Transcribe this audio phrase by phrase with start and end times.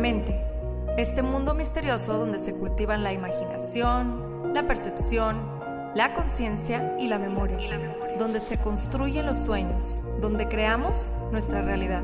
[0.00, 0.42] mente,
[0.96, 5.36] este mundo misterioso donde se cultivan la imaginación, la percepción,
[5.94, 7.58] la conciencia y la memoria,
[8.18, 12.02] donde se construyen los sueños, donde creamos nuestra realidad.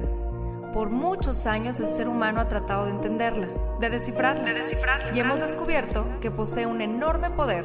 [0.73, 3.49] Por muchos años el ser humano ha tratado de entenderla,
[3.81, 7.65] de descifrarla, de descifrarla y hemos descubierto que posee un enorme poder,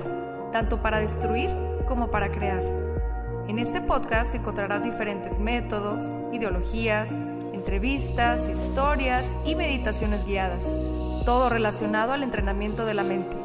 [0.52, 1.50] tanto para destruir
[1.88, 2.64] como para crear.
[3.48, 7.12] En este podcast encontrarás diferentes métodos, ideologías,
[7.62, 10.64] entrevistas, historias y meditaciones guiadas,
[11.26, 13.38] todo relacionado al entrenamiento de la mente,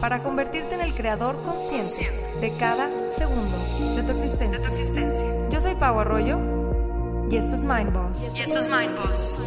[0.00, 2.10] para convertirte en el creador consciente
[2.40, 3.56] de cada segundo
[3.94, 5.48] de tu existencia.
[5.50, 6.40] Yo soy Pau Arroyo
[7.30, 8.36] y esto es Mind Boss.
[8.36, 9.40] Y esto es Mind Boss.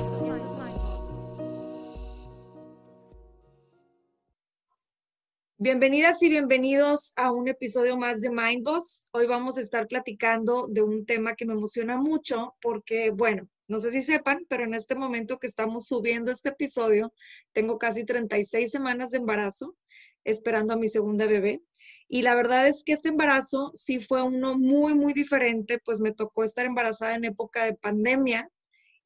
[5.57, 9.09] Bienvenidas y bienvenidos a un episodio más de Mind Boss.
[9.11, 13.79] Hoy vamos a estar platicando de un tema que me emociona mucho porque, bueno, no
[13.79, 17.11] sé si sepan, pero en este momento que estamos subiendo este episodio,
[17.53, 19.75] tengo casi 36 semanas de embarazo
[20.23, 21.61] esperando a mi segunda bebé.
[22.07, 26.11] Y la verdad es que este embarazo sí fue uno muy, muy diferente, pues me
[26.11, 28.47] tocó estar embarazada en época de pandemia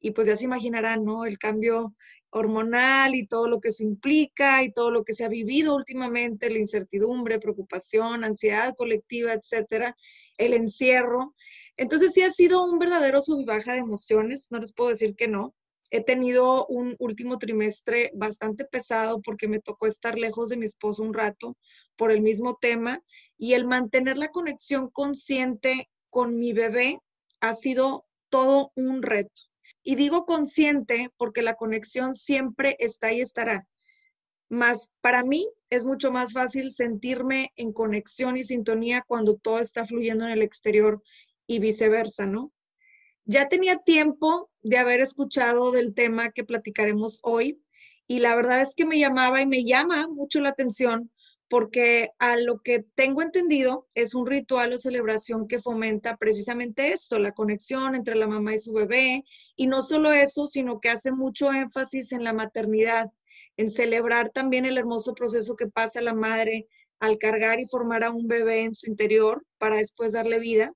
[0.01, 1.25] y pues ya se imaginarán, ¿no?
[1.25, 1.95] El cambio
[2.29, 6.49] hormonal y todo lo que eso implica y todo lo que se ha vivido últimamente,
[6.49, 9.95] la incertidumbre, preocupación, ansiedad colectiva, etcétera,
[10.37, 11.33] el encierro.
[11.77, 15.27] Entonces sí ha sido un verdadero sub baja de emociones, no les puedo decir que
[15.27, 15.53] no.
[15.89, 21.03] He tenido un último trimestre bastante pesado porque me tocó estar lejos de mi esposo
[21.03, 21.55] un rato
[21.95, 23.01] por el mismo tema
[23.37, 26.99] y el mantener la conexión consciente con mi bebé
[27.39, 29.43] ha sido todo un reto.
[29.83, 33.65] Y digo consciente porque la conexión siempre está y estará.
[34.49, 39.85] Más para mí es mucho más fácil sentirme en conexión y sintonía cuando todo está
[39.85, 41.01] fluyendo en el exterior
[41.47, 42.51] y viceversa, ¿no?
[43.25, 47.61] Ya tenía tiempo de haber escuchado del tema que platicaremos hoy
[48.07, 51.11] y la verdad es que me llamaba y me llama mucho la atención
[51.49, 57.19] porque a lo que tengo entendido es un ritual o celebración que fomenta precisamente esto,
[57.19, 59.23] la conexión entre la mamá y su bebé,
[59.55, 63.11] y no solo eso, sino que hace mucho énfasis en la maternidad,
[63.55, 66.67] en celebrar también el hermoso proceso que pasa la madre
[66.99, 70.73] al cargar y formar a un bebé en su interior para después darle vida.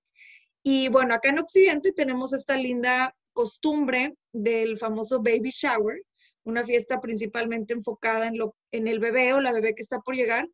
[0.63, 6.01] Y bueno, acá en Occidente tenemos esta linda costumbre del famoso baby shower,
[6.43, 8.29] una fiesta principalmente enfocada
[8.71, 10.47] en, el bebé o la bebé que está por llegar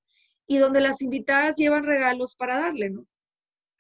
[0.46, 3.06] y donde las invitadas llevan regalos para darle, ¿no?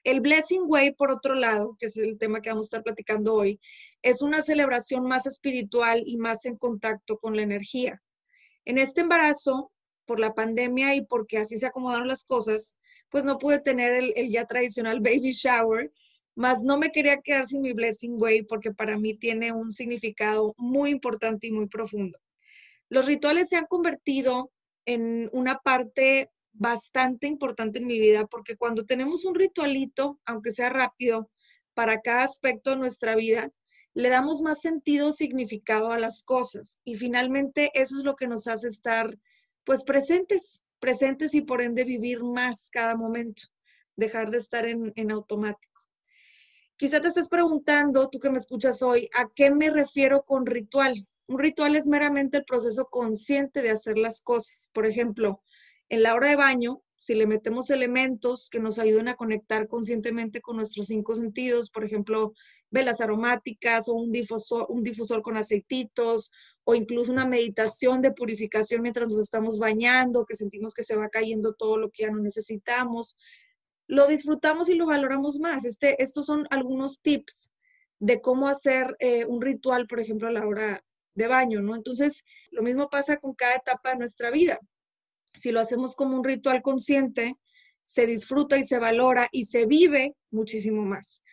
[0.03, 3.33] El Blessing Way, por otro lado, que es el tema que vamos a estar platicando
[3.33, 3.59] hoy,
[4.01, 8.01] es una celebración más espiritual y más en contacto con la energía.
[8.63, 9.71] En este embarazo,
[10.05, 12.77] por la pandemia y porque así se acomodaron las cosas,
[13.09, 15.91] pues no pude tener el ya tradicional baby shower,
[16.37, 20.53] más no me quería quedar sin mi Blessing Way porque para mí tiene un significado
[20.57, 22.19] muy importante y muy profundo.
[22.89, 24.51] Los rituales se han convertido
[24.85, 30.69] en una parte bastante importante en mi vida porque cuando tenemos un ritualito, aunque sea
[30.69, 31.31] rápido,
[31.73, 33.49] para cada aspecto de nuestra vida,
[33.95, 38.47] le damos más sentido, significado a las cosas y finalmente eso es lo que nos
[38.47, 39.17] hace estar
[39.63, 43.41] pues presentes, presentes y por ende vivir más cada momento,
[43.95, 45.76] dejar de estar en, en automático.
[46.79, 50.93] Quizá te estés preguntando, tú que me escuchas hoy, ¿a qué me refiero con ritual?
[51.27, 54.69] Un ritual es meramente el proceso consciente de hacer las cosas.
[54.73, 55.41] Por ejemplo,
[55.89, 60.39] en la hora de baño, si le metemos elementos que nos ayuden a conectar conscientemente
[60.39, 62.33] con nuestros cinco sentidos, por ejemplo,
[62.69, 66.31] velas aromáticas o un difusor, un difusor con aceititos
[66.63, 71.09] o incluso una meditación de purificación mientras nos estamos bañando, que sentimos que se va
[71.09, 73.17] cayendo todo lo que ya no necesitamos
[73.87, 75.65] lo disfrutamos y lo valoramos más.
[75.65, 77.51] Este, estos son algunos tips
[77.99, 80.83] de cómo hacer eh, un ritual, por ejemplo, a la hora
[81.15, 81.75] de baño, ¿no?
[81.75, 84.59] Entonces, lo mismo pasa con cada etapa de nuestra vida.
[85.33, 87.35] Si lo hacemos como un ritual consciente,
[87.83, 91.23] se disfruta y se valora y se vive muchísimo más.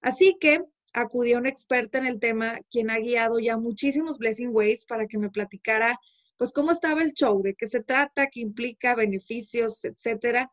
[0.00, 0.60] Así que
[0.92, 5.06] acudí a una experta en el tema, quien ha guiado ya muchísimos Blessing Ways para
[5.06, 5.98] que me platicara,
[6.36, 10.52] pues, cómo estaba el show, de qué se trata, qué implica, beneficios, etcétera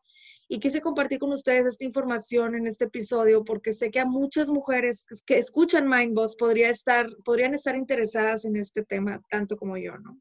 [0.52, 4.50] y quise compartir con ustedes esta información en este episodio porque sé que a muchas
[4.50, 9.96] mujeres que escuchan Mindboss podría estar, podrían estar interesadas en este tema tanto como yo,
[9.98, 10.18] ¿no?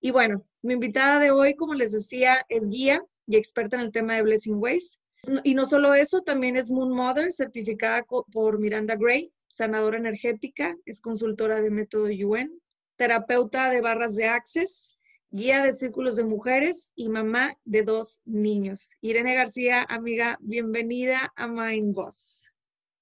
[0.00, 3.92] Y bueno, mi invitada de hoy, como les decía, es guía y experta en el
[3.92, 4.98] tema de Blessing Ways.
[5.44, 11.00] Y no solo eso, también es Moon Mother, certificada por Miranda Gray, sanadora energética, es
[11.00, 12.50] consultora de método UN,
[12.96, 14.90] terapeuta de barras de Access,
[15.32, 18.90] guía de círculos de mujeres y mamá de dos niños.
[19.00, 22.48] Irene García, amiga, bienvenida a Mind Boss.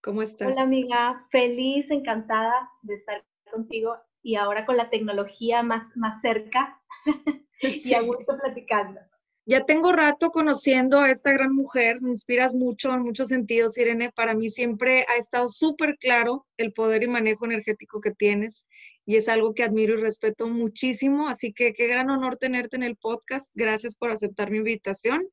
[0.03, 0.49] ¿Cómo estás?
[0.49, 6.79] Hola amiga, feliz, encantada de estar contigo y ahora con la tecnología más, más cerca
[7.63, 9.01] y a gusto platicando.
[9.49, 14.13] Ya tengo rato conociendo a esta gran mujer, me inspiras mucho en muchos sentidos, Irene.
[14.13, 18.69] Para mí siempre ha estado súper claro el poder y manejo energético que tienes
[19.07, 21.29] y es algo que admiro y respeto muchísimo.
[21.31, 23.51] Así que qué gran honor tenerte en el podcast.
[23.55, 25.27] Gracias por aceptar mi invitación.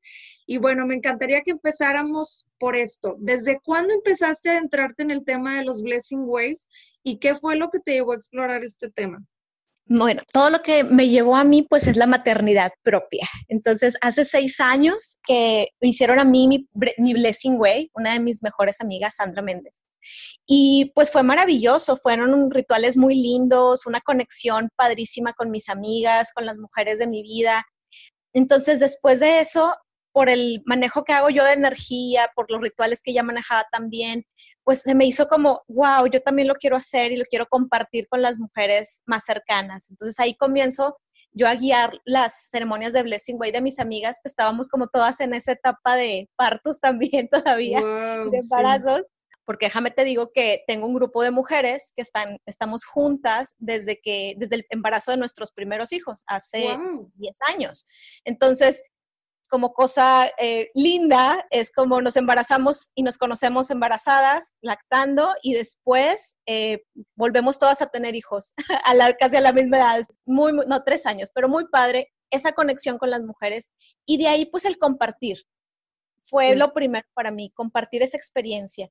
[0.46, 3.16] Y bueno, me encantaría que empezáramos por esto.
[3.18, 6.68] ¿Desde cuándo empezaste a entrarte en el tema de los Blessing Ways
[7.02, 9.22] y qué fue lo que te llevó a explorar este tema?
[9.88, 13.24] Bueno, todo lo que me llevó a mí, pues es la maternidad propia.
[13.48, 18.80] Entonces, hace seis años que hicieron a mí mi, Blessing Way, una de mis mejores
[18.80, 19.84] amigas, Sandra Méndez.
[20.44, 26.46] Y pues fue maravilloso, fueron rituales muy lindos, una conexión padrísima con mis amigas, con
[26.46, 27.64] las mujeres de mi vida.
[28.32, 29.72] Entonces, después de eso,
[30.12, 34.24] por el manejo que hago yo de energía, por los rituales que ya manejaba también,
[34.66, 38.08] pues se me hizo como, wow, yo también lo quiero hacer y lo quiero compartir
[38.08, 39.88] con las mujeres más cercanas.
[39.90, 40.98] Entonces ahí comienzo
[41.30, 45.20] yo a guiar las ceremonias de Blessing Way de mis amigas, que estábamos como todas
[45.20, 49.02] en esa etapa de partos también todavía, de embarazos.
[49.44, 54.00] Porque déjame te digo que tengo un grupo de mujeres que están, estamos juntas desde
[54.00, 56.76] que, desde el embarazo de nuestros primeros hijos, hace
[57.14, 57.86] 10 años.
[58.24, 58.82] Entonces,
[59.48, 66.36] como cosa eh, linda es como nos embarazamos y nos conocemos embarazadas, lactando, y después
[66.46, 66.82] eh,
[67.16, 68.52] volvemos todas a tener hijos,
[68.84, 72.52] a la, casi a la misma edad, muy, no tres años, pero muy padre esa
[72.52, 73.72] conexión con las mujeres.
[74.04, 75.44] Y de ahí pues el compartir.
[76.22, 78.88] Fue lo primero para mí, compartir esa experiencia.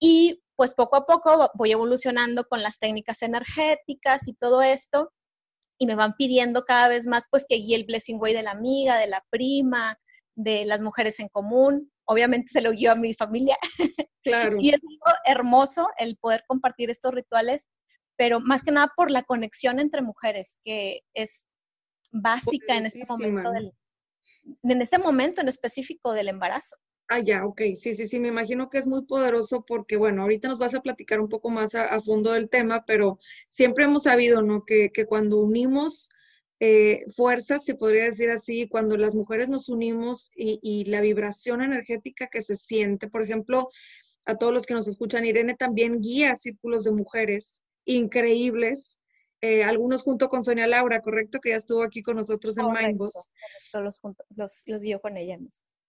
[0.00, 5.12] Y pues poco a poco voy evolucionando con las técnicas energéticas y todo esto
[5.78, 8.50] y me van pidiendo cada vez más pues que guíe el Blessing Way de la
[8.50, 9.98] amiga, de la prima,
[10.34, 11.92] de las mujeres en común.
[12.04, 13.56] Obviamente se lo guío a mi familia.
[14.24, 14.56] Claro.
[14.60, 17.66] y es algo hermoso el poder compartir estos rituales,
[18.14, 21.46] pero más que nada por la conexión entre mujeres, que es
[22.12, 23.50] básica en este momento
[24.62, 26.76] en este momento en específico del embarazo.
[27.10, 27.62] Ah, ya, ok.
[27.74, 30.82] Sí, sí, sí, me imagino que es muy poderoso porque, bueno, ahorita nos vas a
[30.82, 33.18] platicar un poco más a, fondo del tema, pero
[33.48, 34.64] siempre hemos sabido, ¿no?
[34.66, 36.10] Que, que cuando unimos
[36.60, 41.62] eh, fuerzas, se podría decir así, cuando las mujeres nos unimos y, y, la vibración
[41.62, 43.70] energética que se siente, por ejemplo,
[44.26, 48.98] a todos los que nos escuchan, Irene también guía círculos de mujeres increíbles,
[49.40, 51.40] eh, algunos junto con Sonia Laura, ¿correcto?
[51.40, 53.30] Que ya estuvo aquí con nosotros en Mindboss.
[53.72, 54.00] Los,
[54.36, 55.38] los, los dio con ella.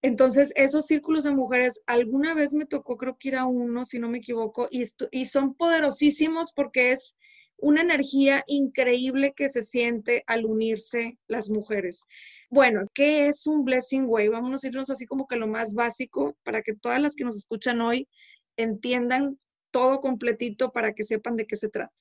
[0.01, 3.99] Entonces, esos círculos de mujeres, alguna vez me tocó, creo que ir a uno, si
[3.99, 7.17] no me equivoco, y, y son poderosísimos porque es
[7.57, 12.03] una energía increíble que se siente al unirse las mujeres.
[12.49, 14.29] Bueno, ¿qué es un Blessing Way?
[14.29, 17.37] Vamos a irnos así como que lo más básico para que todas las que nos
[17.37, 18.07] escuchan hoy
[18.57, 19.37] entiendan
[19.71, 21.93] todo completito para que sepan de qué se trata.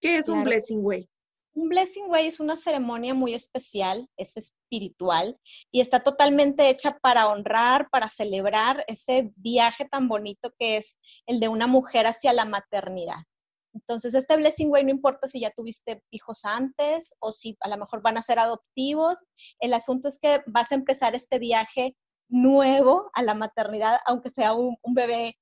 [0.00, 1.08] ¿Qué es un Blessing Way?
[1.54, 5.38] Un Blessing Way es una ceremonia muy especial, es espiritual
[5.70, 10.96] y está totalmente hecha para honrar, para celebrar ese viaje tan bonito que es
[11.26, 13.16] el de una mujer hacia la maternidad.
[13.74, 17.76] Entonces, este Blessing Way no importa si ya tuviste hijos antes o si a lo
[17.78, 19.18] mejor van a ser adoptivos,
[19.60, 21.96] el asunto es que vas a empezar este viaje
[22.28, 25.38] nuevo a la maternidad, aunque sea un, bebé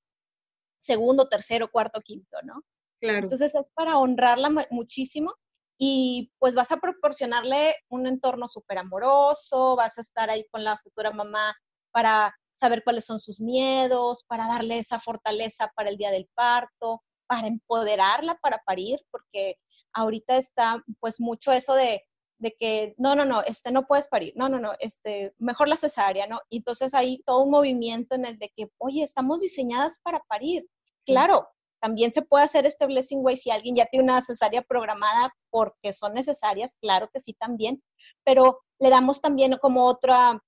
[0.80, 2.62] segundo, tercero, cuarto, quinto, ¿no?
[3.00, 3.18] Claro.
[3.18, 5.34] Entonces es para honrarla muchísimo
[5.82, 10.76] y pues vas a proporcionarle un entorno súper amoroso, vas a estar ahí con la
[10.76, 11.54] futura mamá
[11.90, 17.02] para saber cuáles son sus miedos, para darle esa fortaleza para el día del parto,
[17.26, 19.54] para empoderarla para parir, porque
[19.94, 22.04] ahorita está pues mucho eso de,
[22.36, 25.78] de que no, no, no, este no puedes parir, no, no, no, este, mejor la
[25.78, 26.40] cesárea, ¿no?
[26.50, 30.68] Y entonces hay todo un movimiento en el de que, oye, estamos diseñadas para parir.
[31.06, 31.48] Claro,
[31.80, 35.92] también se puede hacer este blessing way si alguien ya tiene una cesárea programada porque
[35.92, 37.82] son necesarias, claro que sí también,
[38.24, 40.40] pero le damos también como otra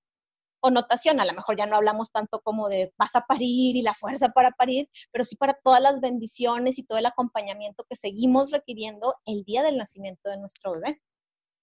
[0.62, 3.94] connotación, a lo mejor ya no hablamos tanto como de vas a parir y la
[3.94, 8.52] fuerza para parir, pero sí para todas las bendiciones y todo el acompañamiento que seguimos
[8.52, 11.02] requiriendo el día del nacimiento de nuestro bebé.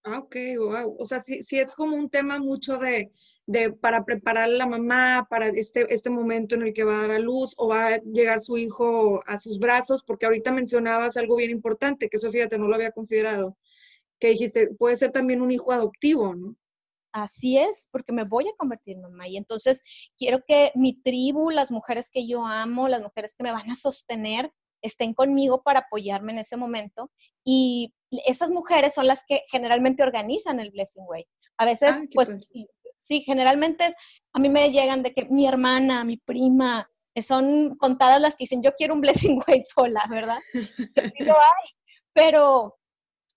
[0.03, 0.95] Ah, ok, wow.
[0.97, 3.11] O sea, sí, sí es como un tema mucho de,
[3.45, 7.01] de, para preparar a la mamá para este, este momento en el que va a
[7.01, 11.17] dar a luz o va a llegar su hijo a sus brazos, porque ahorita mencionabas
[11.17, 13.57] algo bien importante, que eso fíjate, no lo había considerado,
[14.19, 16.55] que dijiste, puede ser también un hijo adoptivo, ¿no?
[17.11, 19.81] Así es, porque me voy a convertir en mamá y entonces
[20.17, 23.75] quiero que mi tribu, las mujeres que yo amo, las mujeres que me van a
[23.75, 24.51] sostener,
[24.81, 27.11] estén conmigo para apoyarme en ese momento.
[27.43, 27.93] Y
[28.25, 31.25] esas mujeres son las que generalmente organizan el Blessing Way.
[31.57, 32.35] A veces, pues,
[32.97, 33.95] sí, generalmente es,
[34.33, 36.89] a mí me llegan de que mi hermana, mi prima,
[37.21, 40.39] son contadas las que dicen, yo quiero un Blessing Way sola, ¿verdad?
[40.53, 41.69] sí lo hay,
[42.13, 42.78] pero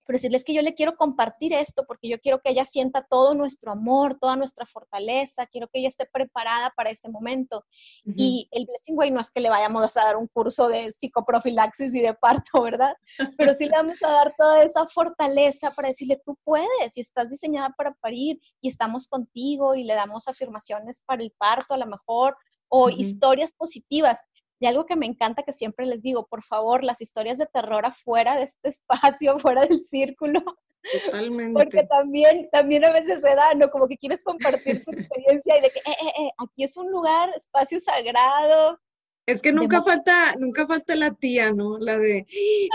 [0.04, 3.35] pero decirles que yo le quiero compartir esto porque yo quiero que ella sienta todo
[3.35, 7.64] nuestro amor, toda nuestra fortaleza, quiero que ella esté preparada para ese momento.
[8.04, 11.94] Y el Blessing Way no es que le vayamos a dar un curso de psicoprofilaxis
[11.94, 12.94] y de parto, ¿verdad?
[13.37, 17.30] Pero sí le vamos a dar toda esa fortaleza para decirle, tú puedes, y estás
[17.30, 21.87] diseñada para parir, y estamos contigo, y le damos afirmaciones para el parto a lo
[21.87, 22.37] mejor,
[22.68, 24.21] o historias positivas.
[24.62, 27.85] Y algo que me encanta que siempre les digo, por favor, las historias de terror
[27.85, 30.40] afuera de este espacio, fuera del círculo.
[31.07, 31.52] Totalmente.
[31.52, 33.71] Porque también, también a veces se da, ¿no?
[33.71, 36.92] Como que quieres compartir tu experiencia y de que, eh, eh, eh, aquí es un
[36.92, 38.78] lugar, espacio sagrado.
[39.26, 41.78] Es que nunca falta, nunca falta la tía, ¿no?
[41.78, 42.25] La de,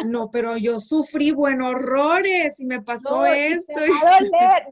[0.05, 3.85] no, pero yo sufrí buenos horrores y me pasó esto.
[3.85, 4.67] Y va a doler,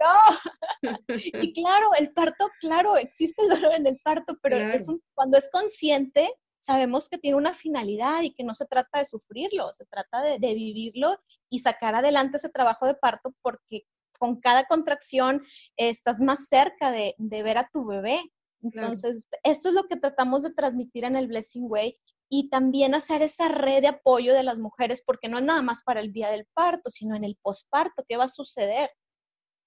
[0.84, 0.98] no.
[1.42, 5.38] y claro, el parto, claro, existe el dolor en el parto, pero es un, cuando
[5.38, 6.30] es consciente,
[6.66, 10.38] sabemos que tiene una finalidad y que no se trata de sufrirlo, se trata de,
[10.56, 11.16] vivirlo
[11.50, 13.84] y sacar adelante ese trabajo de parto porque
[14.18, 15.44] con cada contracción
[15.78, 18.20] estás más cerca de, ver a tu bebé.
[18.64, 23.22] Entonces, esto es lo que tratamos de transmitir en el Blessing Way y también hacer
[23.22, 26.30] esa red de apoyo de las mujeres, porque no es nada más para el día
[26.32, 28.90] del parto, sino en el posparto, ¿qué va a suceder?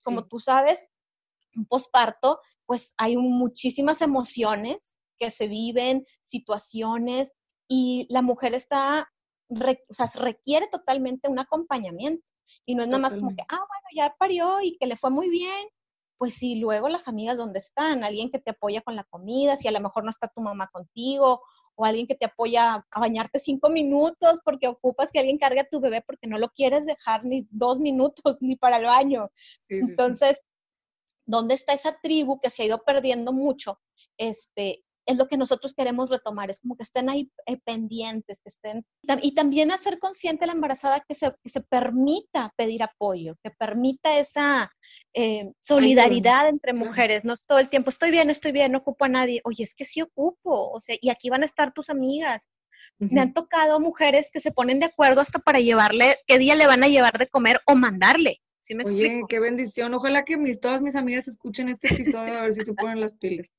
[0.02, 0.88] Como tú sabes,
[1.54, 7.34] un posparto, pues hay muchísimas emociones, que se viven, situaciones,
[7.68, 9.10] y la mujer está,
[9.50, 12.24] o sea, requiere totalmente un acompañamiento.
[12.64, 15.10] Y no es nada más como que, ah, bueno, ya parió y que le fue
[15.10, 15.68] muy bien.
[16.16, 19.68] Pues sí, luego las amigas donde están, alguien que te apoya con la comida, si
[19.68, 21.42] a lo mejor no está tu mamá contigo,
[21.76, 25.68] o alguien que te apoya a bañarte cinco minutos porque ocupas que alguien cargue a
[25.68, 29.30] tu bebé porque no lo quieres dejar ni dos minutos ni para el baño.
[29.68, 30.34] Entonces,
[31.24, 33.80] ¿dónde está esa tribu que se ha ido perdiendo mucho?
[34.16, 38.50] Este, es lo que nosotros queremos retomar, es como que estén ahí eh, pendientes, que
[38.50, 38.84] estén,
[39.22, 43.50] y también hacer consciente a la embarazada que se, que se permita pedir apoyo, que
[43.50, 44.70] permita esa
[45.14, 49.06] eh, solidaridad entre mujeres, no es todo el tiempo, estoy bien, estoy bien, no ocupo
[49.06, 51.88] a nadie, oye, es que sí ocupo, o sea, y aquí van a estar tus
[51.88, 52.46] amigas.
[53.00, 56.66] Me han tocado mujeres que se ponen de acuerdo hasta para llevarle, qué día le
[56.66, 58.40] van a llevar de comer o mandarle.
[58.58, 59.94] ¿Sí me Oye, qué bendición.
[59.94, 63.12] Ojalá que mis, todas mis amigas escuchen este episodio a ver si se ponen las
[63.12, 63.52] pilas.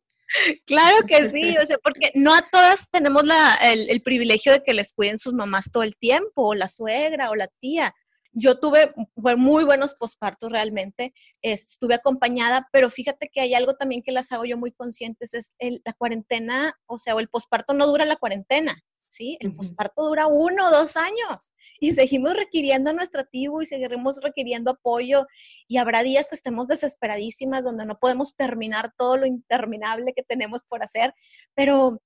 [0.65, 3.23] Claro que sí, o sea, porque no a todas tenemos
[3.61, 7.35] el, privilegio de que les cuiden sus mamás todo el tiempo, o la suegra o
[7.35, 7.93] la tía.
[8.31, 14.11] Yo tuve muy buenos pospartos realmente, estuve acompañada, pero fíjate que hay algo también que
[14.11, 18.05] las hago yo muy conscientes, es la cuarentena, o sea, o el posparto no dura
[18.05, 19.37] la cuarentena, ¿sí?
[19.41, 21.51] El posparto dura uno o dos años
[21.81, 25.25] y seguimos requiriendo nuestra tribu y seguiremos requiriendo apoyo
[25.67, 30.63] y habrá días que estemos desesperadísimas donde no podemos terminar todo lo interminable que tenemos
[30.63, 31.13] por hacer,
[31.55, 32.01] pero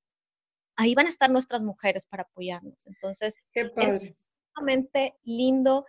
[0.75, 2.87] ahí van a estar nuestras mujeres para apoyarnos.
[2.87, 5.85] Entonces, es sumamente lindo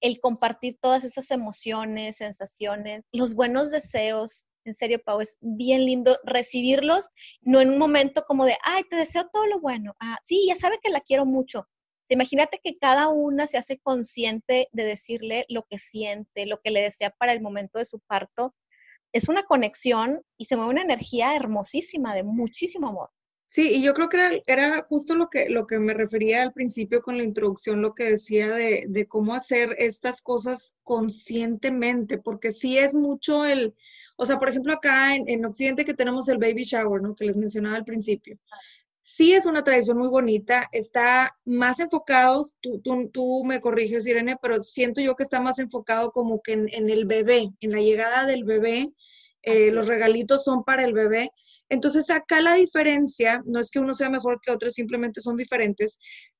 [0.00, 6.18] el compartir todas esas emociones, sensaciones, los buenos deseos, en serio, Pau, es bien lindo
[6.24, 7.10] recibirlos,
[7.42, 9.94] no en un momento como de, ay, te deseo todo lo bueno.
[10.00, 11.68] Ah, sí, ya sabe que la quiero mucho.
[12.08, 16.82] imagínate que cada una se hace consciente de decirle lo que siente, lo que le
[16.82, 18.54] desea para el momento de su parto.
[19.12, 23.10] Es una conexión y se mueve una energía hermosísima de muchísimo amor.
[23.46, 27.02] Sí, y yo creo que era, justo lo que, lo que me refería al principio
[27.02, 32.78] con la introducción, lo que decía de, de cómo hacer estas cosas conscientemente, porque sí
[32.78, 33.76] es mucho el,
[34.16, 37.14] o sea, por ejemplo, acá en, Occidente que tenemos el baby shower, ¿no?
[37.14, 38.38] Que les mencionaba al principio.
[39.02, 42.80] Sí es una tradición muy bonita, está más enfocado, tú,
[43.12, 47.04] tú, me corriges, Irene, pero siento yo que está más enfocado como que en, el
[47.04, 48.90] bebé, en la llegada del bebé,
[49.42, 51.30] eh, los regalitos son para el bebé.
[51.68, 55.98] Entonces acá la diferencia, no es que uno sea mejor que otro, simplemente son diferentes,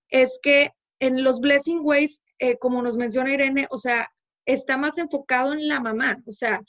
[0.09, 4.09] es que en los Blessing Ways, eh, como nos menciona Irene, o sea,
[4.47, 6.63] está más enfocado en la mamá, o sea,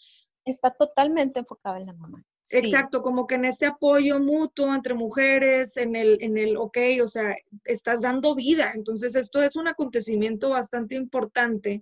[0.45, 2.23] está totalmente enfocado en la mamá.
[2.51, 7.07] Exacto, como que en este apoyo mutuo entre mujeres, en el, en el, ok, o
[7.07, 8.71] sea, estás dando vida.
[8.75, 11.81] Entonces, esto es un acontecimiento bastante importante.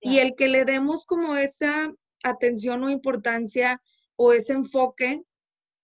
[0.00, 3.82] Y el que le demos como esa atención o importancia
[4.16, 5.22] o ese enfoque,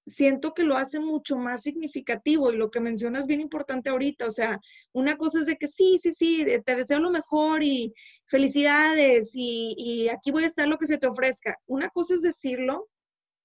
[0.06, 2.52] siento que lo hace mucho más significativo.
[2.52, 4.60] Y lo que mencionas bien importante ahorita, o sea,
[4.92, 7.92] una cosa es de que sí, sí, sí, te deseo lo mejor y
[8.26, 11.58] felicidades y, aquí voy a estar lo que se te ofrezca.
[11.66, 12.88] Una cosa es decirlo,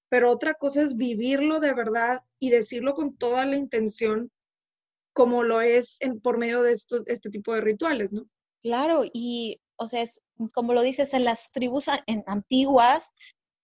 [0.10, 4.32] pero otra cosa es vivirlo de verdad y decirlo con toda la intención
[5.14, 8.30] como lo es en, por medio de estos, este tipo de rituales, ¿no?
[8.62, 10.22] Claro, y o sea, es,
[10.54, 11.88] como lo dices, en las tribus
[12.26, 13.12] antiguas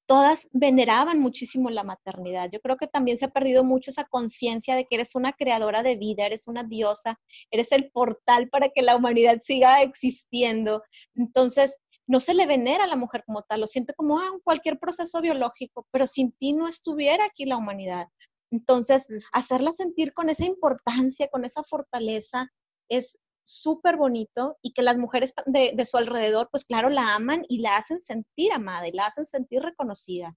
[0.05, 2.49] todas veneraban muchísimo la maternidad.
[2.51, 5.83] Yo creo que también se ha perdido mucho esa conciencia de que eres una creadora
[5.83, 7.19] de vida, eres una diosa,
[7.51, 10.83] eres el portal para que la humanidad siga existiendo.
[11.15, 14.79] Entonces, no se le venera a la mujer como tal, lo siente como ah, cualquier
[14.79, 18.07] proceso biológico, pero sin ti no estuviera aquí la humanidad.
[18.51, 22.51] Entonces, hacerla sentir con esa importancia, con esa fortaleza,
[22.89, 27.59] es súper bonito y que las mujeres de, su alrededor, pues claro, la aman y
[27.59, 30.35] la hacen sentir amada y la hacen sentir reconocida.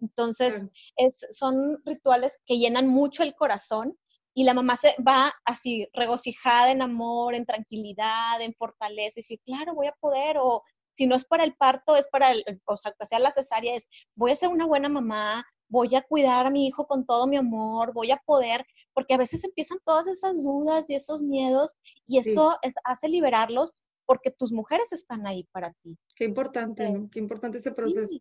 [0.00, 0.62] Entonces,
[0.96, 3.98] es, son rituales que llenan mucho el corazón
[4.34, 9.40] y la mamá se va así regocijada en amor, en tranquilidad, en fortaleza y dice,
[9.44, 10.62] claro, voy a poder o
[10.92, 13.74] si no es para el parto, es para el, o sea, que sea la cesárea,
[13.74, 17.26] es voy a ser una buena mamá, voy a cuidar a mi hijo con todo
[17.26, 21.76] mi amor, voy a poder, porque a veces empiezan todas esas dudas y esos miedos
[22.06, 23.72] y esto hace liberarlos
[24.04, 25.96] porque tus mujeres están ahí para ti.
[26.16, 27.08] Qué importante, ¿no?
[27.08, 28.18] Qué importante ese proceso.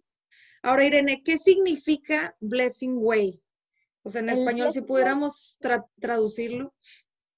[0.62, 3.42] Ahora, Irene, ¿qué significa Blessing Way?
[4.04, 5.58] O sea, en español, si pudiéramos
[6.00, 6.74] traducirlo.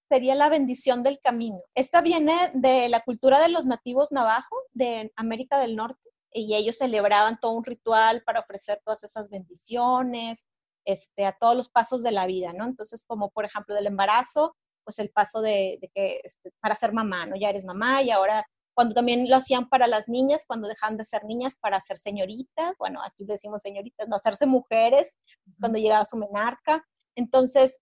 [0.10, 1.62] Sería la bendición del camino.
[1.74, 6.78] Esta viene de la cultura de los nativos navajo de América del Norte y ellos
[6.78, 10.48] celebraban todo un ritual para ofrecer todas esas bendiciones,
[10.86, 12.66] este, a todos los pasos de la vida, ¿no?
[12.66, 17.26] Entonces, como por ejemplo del embarazo, pues el paso de, que este, para ser mamá,
[17.26, 17.36] ¿no?
[17.36, 21.04] Ya eres mamá y ahora cuando también lo hacían para las niñas, cuando dejaban de
[21.04, 25.18] ser niñas para ser señoritas, bueno, aquí decimos señoritas, no hacerse mujeres,
[25.60, 26.88] cuando llegaba su menarca.
[27.16, 27.82] Entonces,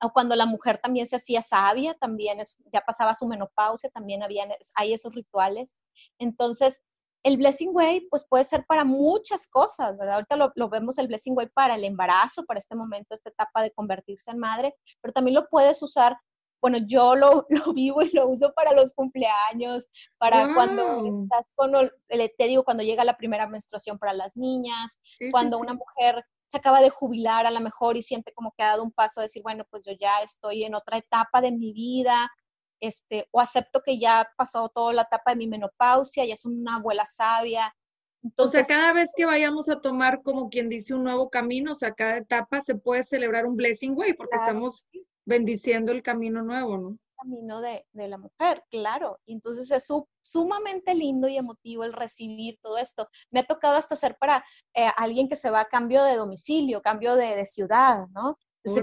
[0.00, 2.38] o cuando la mujer también se hacía sabia, también
[2.72, 4.46] ya pasaba su menopausia, también había,
[4.76, 5.74] hay esos rituales.
[6.18, 6.82] Entonces,
[7.26, 10.14] el Blessing Way, pues puede ser para muchas cosas, ¿verdad?
[10.14, 13.72] Ahorita lo, vemos el Blessing Way para el embarazo, para este momento, esta etapa de
[13.72, 16.16] convertirse en madre, pero también lo puedes usar,
[16.62, 21.72] bueno, yo lo, lo vivo y lo uso para los cumpleaños, para cuando estás con,
[22.08, 25.00] te digo, cuando llega la primera menstruación para las niñas,
[25.32, 28.68] cuando una mujer se acaba de jubilar a lo mejor y siente como que ha
[28.68, 31.72] dado un paso a decir, bueno, pues yo ya estoy en otra etapa de mi
[31.72, 32.30] vida,
[32.80, 36.76] este, o acepto que ya pasó toda la etapa de mi menopausia, ya es una
[36.76, 37.74] abuela sabia.
[38.22, 41.72] Entonces, o sea, cada vez que vayamos a tomar, como quien dice, un nuevo camino,
[41.72, 44.88] o sea, cada etapa se puede celebrar un blessing way, porque estamos
[45.24, 46.98] bendiciendo el camino nuevo, ¿no?
[47.16, 49.18] camino de, de, la mujer, claro.
[49.26, 49.88] Y entonces es
[50.22, 53.08] sumamente lindo y emotivo el recibir todo esto.
[53.30, 56.82] Me ha tocado hasta ser para eh, alguien que se va a cambio de domicilio,
[56.82, 58.38] cambio de, de ciudad, ¿no?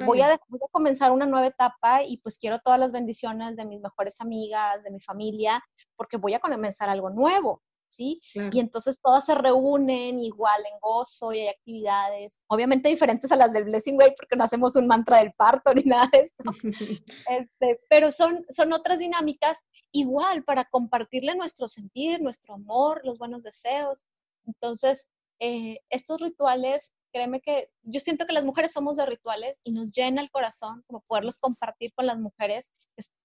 [0.06, 0.38] Voy a,
[0.72, 4.92] comenzar una nueva etapa y pues quiero todas las bendiciones de mis mejores amigas, de
[4.92, 5.64] mi familia,
[5.96, 7.62] porque voy a comenzar algo nuevo.
[7.90, 8.20] ¿Sí?
[8.34, 13.54] Y entonces todas se reúnen igual en gozo y hay actividades, obviamente diferentes a las
[13.54, 16.44] del Blessing Way porque no hacemos un mantra del parto ni nada de esto,
[17.30, 19.60] este, pero son, son otras dinámicas
[19.92, 24.08] igual para compartirle nuestro sentir, nuestro amor, los buenos deseos.
[24.48, 25.08] Entonces,
[25.40, 29.92] eh, estos rituales créeme que yo siento que las mujeres somos de rituales y nos
[29.92, 32.72] llena el corazón como poderlos compartir con las mujeres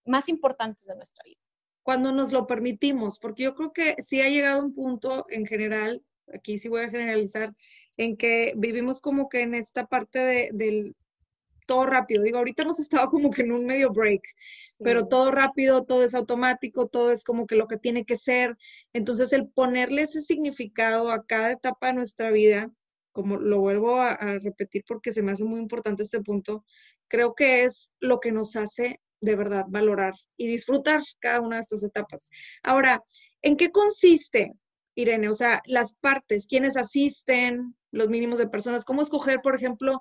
[0.05, 1.41] más importantes de nuestra vida.
[1.83, 6.03] Cuando nos lo permitimos, porque yo creo que sí ha llegado un punto en general,
[6.33, 7.55] aquí sí voy a generalizar,
[7.97, 10.95] en que vivimos como que en esta parte de, del
[11.69, 12.23] todo rápido.
[12.23, 14.23] Digo, ahorita hemos estado como que en un medio break,
[14.79, 18.57] pero todo rápido, todo es automático, todo es como que lo que tiene que ser.
[18.93, 22.71] Entonces, el ponerle ese significado a cada etapa de nuestra vida,
[23.19, 26.65] como lo vuelvo a, repetir porque se me hace muy importante este punto,
[27.09, 31.63] creo que es lo que nos hace de verdad valorar y disfrutar cada una de
[31.63, 32.31] estas etapas.
[32.63, 33.03] Ahora,
[33.43, 34.53] ¿en qué consiste,
[34.95, 35.29] Irene?
[35.29, 40.01] O sea, las partes, quiénes asisten, los mínimos de personas, cómo escoger, por ejemplo,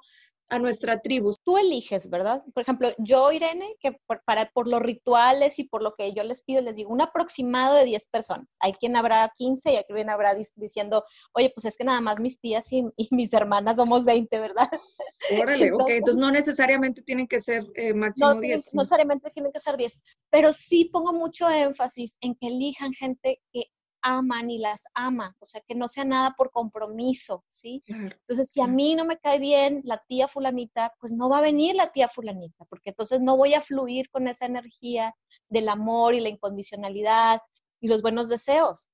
[0.49, 1.33] a nuestra tribu.
[1.43, 2.43] Tú eliges, ¿verdad?
[2.53, 6.23] Por ejemplo, yo, Irene, que por, para, por los rituales y por lo que yo
[6.23, 8.47] les pido, les digo un aproximado de 10 personas.
[8.60, 12.19] Hay quien habrá 15 y hay quien habrá diciendo, oye, pues es que nada más
[12.19, 14.69] mis tías y, mis hermanas somos 20, ¿verdad?
[15.41, 18.73] Órale, ok, entonces no necesariamente tienen que ser eh, máximo no, 10.
[18.73, 23.41] No necesariamente tienen que ser 10, pero sí pongo mucho énfasis en que elijan gente
[23.51, 23.63] que
[24.08, 27.84] aman y las ama, o sea, que no sea nada por compromiso, ¿sí?
[27.88, 31.41] entonces, si a mí no me cae bien la tía fulanita, pues no va a
[31.41, 35.13] venir la tía fulanita, porque entonces no voy a fluir con esa energía
[35.50, 37.41] del amor y la incondicionalidad
[37.82, 38.88] y los buenos deseos.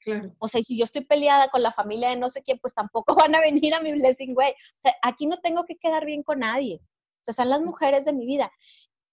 [0.00, 0.34] Claro.
[0.38, 3.14] O sea, si yo estoy peleada con la familia de no sé quién, pues tampoco
[3.28, 4.52] van a venir a mi blessing way.
[4.52, 6.80] O sea, aquí no tengo que quedar bien con nadie.
[6.82, 8.50] O sea, son las mujeres de mi vida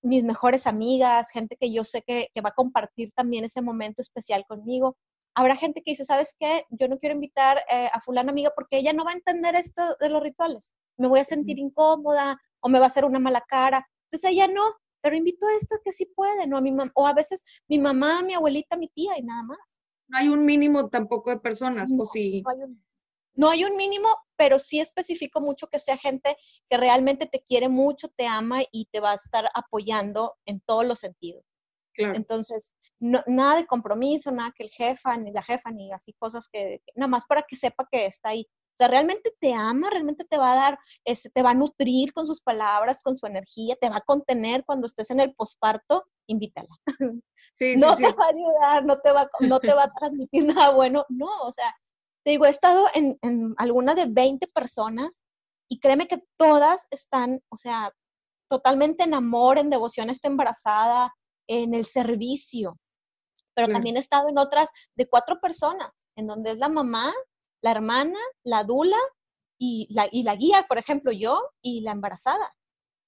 [0.04, 4.02] mis mejores amigas, gente que yo sé que, que, va a compartir también ese momento
[4.02, 4.98] especial conmigo
[5.36, 6.65] habrá gente que dice, ¿sabes qué?
[6.70, 9.82] Yo no quiero invitar eh, a fulana amiga porque ella no va a entender esto
[10.00, 10.74] de los rituales.
[10.98, 13.88] Me voy a sentir incómoda o me va a hacer una mala cara.
[14.06, 14.63] Entonces ella no,
[15.02, 16.58] pero invito a esto que sí puede, ¿no?
[16.58, 19.58] A mi o a veces mi mamá, mi abuelita, mi tía y nada más.
[20.08, 22.41] No hay un mínimo tampoco de personas, no, o sí.
[22.44, 22.84] No hay, un,
[23.36, 26.36] no hay un mínimo, pero sí especifico mucho que sea gente
[26.70, 30.86] que realmente te quiere mucho, te ama y te va a estar apoyando en todos
[30.86, 31.46] los sentidos.
[31.97, 36.47] Entonces, no, nada de compromiso, nada que el jefa, ni la jefa, ni así cosas
[36.51, 38.47] que, nada más para que sepa que está ahí.
[38.49, 42.13] O sea, realmente te ama, realmente te va a dar, este, te va a nutrir
[42.13, 46.06] con sus palabras, con su energía, te va a contener cuando estés en el posparto,
[46.27, 46.69] invítala.
[47.77, 51.06] no te va a ayudar, no te va, no te va a transmitir nada bueno,
[51.10, 51.75] no, o sea,
[52.23, 55.21] te digo, he estado en, en alguna de 20 personas
[55.67, 57.91] y créeme que todas están, o sea,
[58.49, 61.13] totalmente en amor, en devoción, está embarazada,
[61.52, 62.80] en el servicio.
[63.54, 67.12] Pero también he estado en otras de cuatro personas, en donde es la mamá,
[67.62, 68.98] la hermana, la dula
[69.60, 72.56] y la, y la guía, por ejemplo, yo y la embarazada,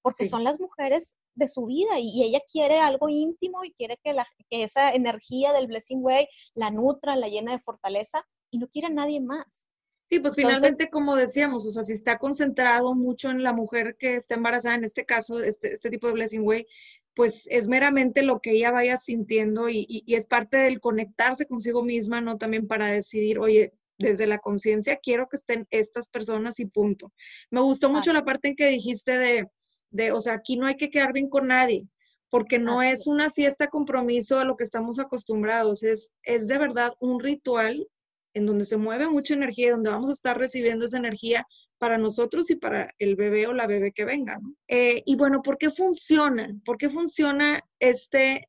[0.02, 4.12] porque son las mujeres de su vida y, ella quiere algo íntimo y quiere que,
[4.12, 8.68] la, que esa energía del Blessing Way la nutra, la llena de fortaleza y no
[8.68, 9.66] quiere a nadie más.
[10.06, 14.16] Sí, pues finalmente, como decíamos, o sea, si está concentrado mucho en la mujer que
[14.16, 16.66] está embarazada, en este caso, este, este tipo de Blessing Way,
[17.14, 21.82] pues es meramente lo que ella vaya sintiendo y, y, es parte del conectarse consigo
[21.82, 22.36] misma, ¿no?
[22.36, 27.12] También para decidir, oye, desde la conciencia quiero que estén estas personas y punto.
[27.50, 29.48] Me gustó mucho la parte en que dijiste de,
[29.90, 31.88] de, o sea, aquí no hay que quedar bien con nadie,
[32.28, 36.92] porque no es, una fiesta compromiso a lo que estamos acostumbrados, es, es de verdad
[36.98, 37.88] un ritual
[38.34, 41.46] en donde se mueve mucha energía donde vamos a estar recibiendo esa energía
[41.78, 44.40] para nosotros y para el bebé o la bebé que venga.
[44.68, 46.54] Eh, y bueno, ¿por qué funciona?
[46.64, 48.48] ¿Por qué funciona este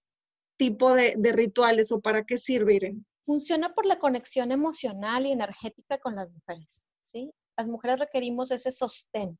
[0.57, 3.05] tipo de, rituales o para qué sirven?
[3.25, 7.31] Funciona por la conexión emocional y energética con las mujeres, ¿sí?
[7.57, 9.37] Las mujeres requerimos ese sostén.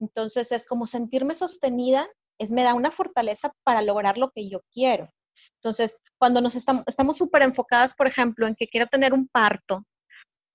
[0.00, 4.60] Entonces es como sentirme sostenida, es me da una fortaleza para lograr lo que yo
[4.72, 5.08] quiero.
[5.56, 9.84] Entonces, cuando nos estamos súper enfocadas, por ejemplo, en que quiero tener un parto,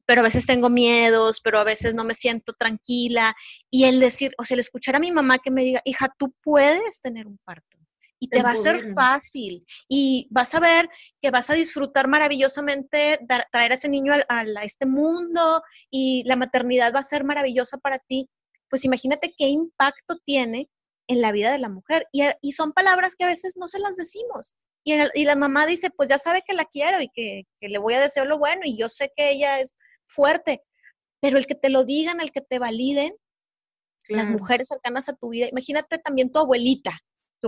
[0.06, 3.36] pero a veces tengo miedos, pero a veces no me siento tranquila.
[3.70, 6.34] Y el decir, o sea, el escuchar a mi mamá que me diga, hija, tú
[6.42, 7.78] puedes tener un parto
[8.20, 10.90] y te va a ser fácil y vas a ver
[11.22, 13.20] que vas a disfrutar maravillosamente
[13.52, 15.62] traer a ese niño a, este mundo
[15.92, 18.30] y la maternidad va a ser maravillosa para ti.
[18.70, 20.70] Pues imagínate qué impacto tiene
[21.08, 22.08] en la vida de la mujer.
[22.12, 24.54] Y, y son palabras que a veces no se las decimos.
[24.88, 27.78] Y, y, la mamá dice, pues ya sabe que la quiero y que, que le
[27.78, 30.64] voy a desear lo bueno y yo sé que ella es fuerte,
[31.20, 33.14] pero el que te lo digan, el que te validen,
[34.08, 36.98] las mujeres cercanas a tu vida, imagínate también tu abuelita,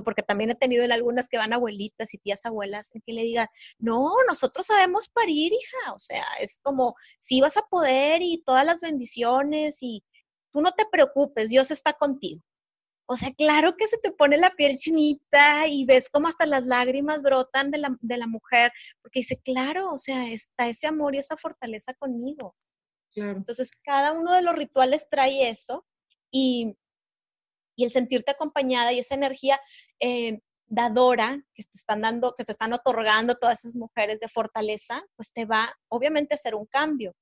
[0.03, 3.21] porque también he tenido en algunas que van abuelitas y tías abuelas, en que le
[3.21, 3.47] digan,
[3.77, 8.65] no, nosotros sabemos parir, hija, o sea, es como, si vas a poder y todas
[8.65, 10.03] las bendiciones y
[10.51, 12.41] tú no te preocupes, Dios está contigo.
[13.11, 16.67] O sea, claro que se te pone la piel chinita y ves como hasta las
[16.67, 21.15] lágrimas brotan de la, de la mujer, porque dice, claro, o sea, está ese amor
[21.15, 22.55] y esa fortaleza conmigo.
[23.11, 23.31] Claro.
[23.37, 25.87] Entonces, cada uno de los rituales trae eso
[26.29, 26.77] y,
[27.75, 29.59] y el sentirte acompañada y esa energía
[29.99, 35.01] eh, dadora que te están dando, que te están otorgando todas esas mujeres de fortaleza,
[35.15, 37.15] pues te va obviamente a hacer un cambio.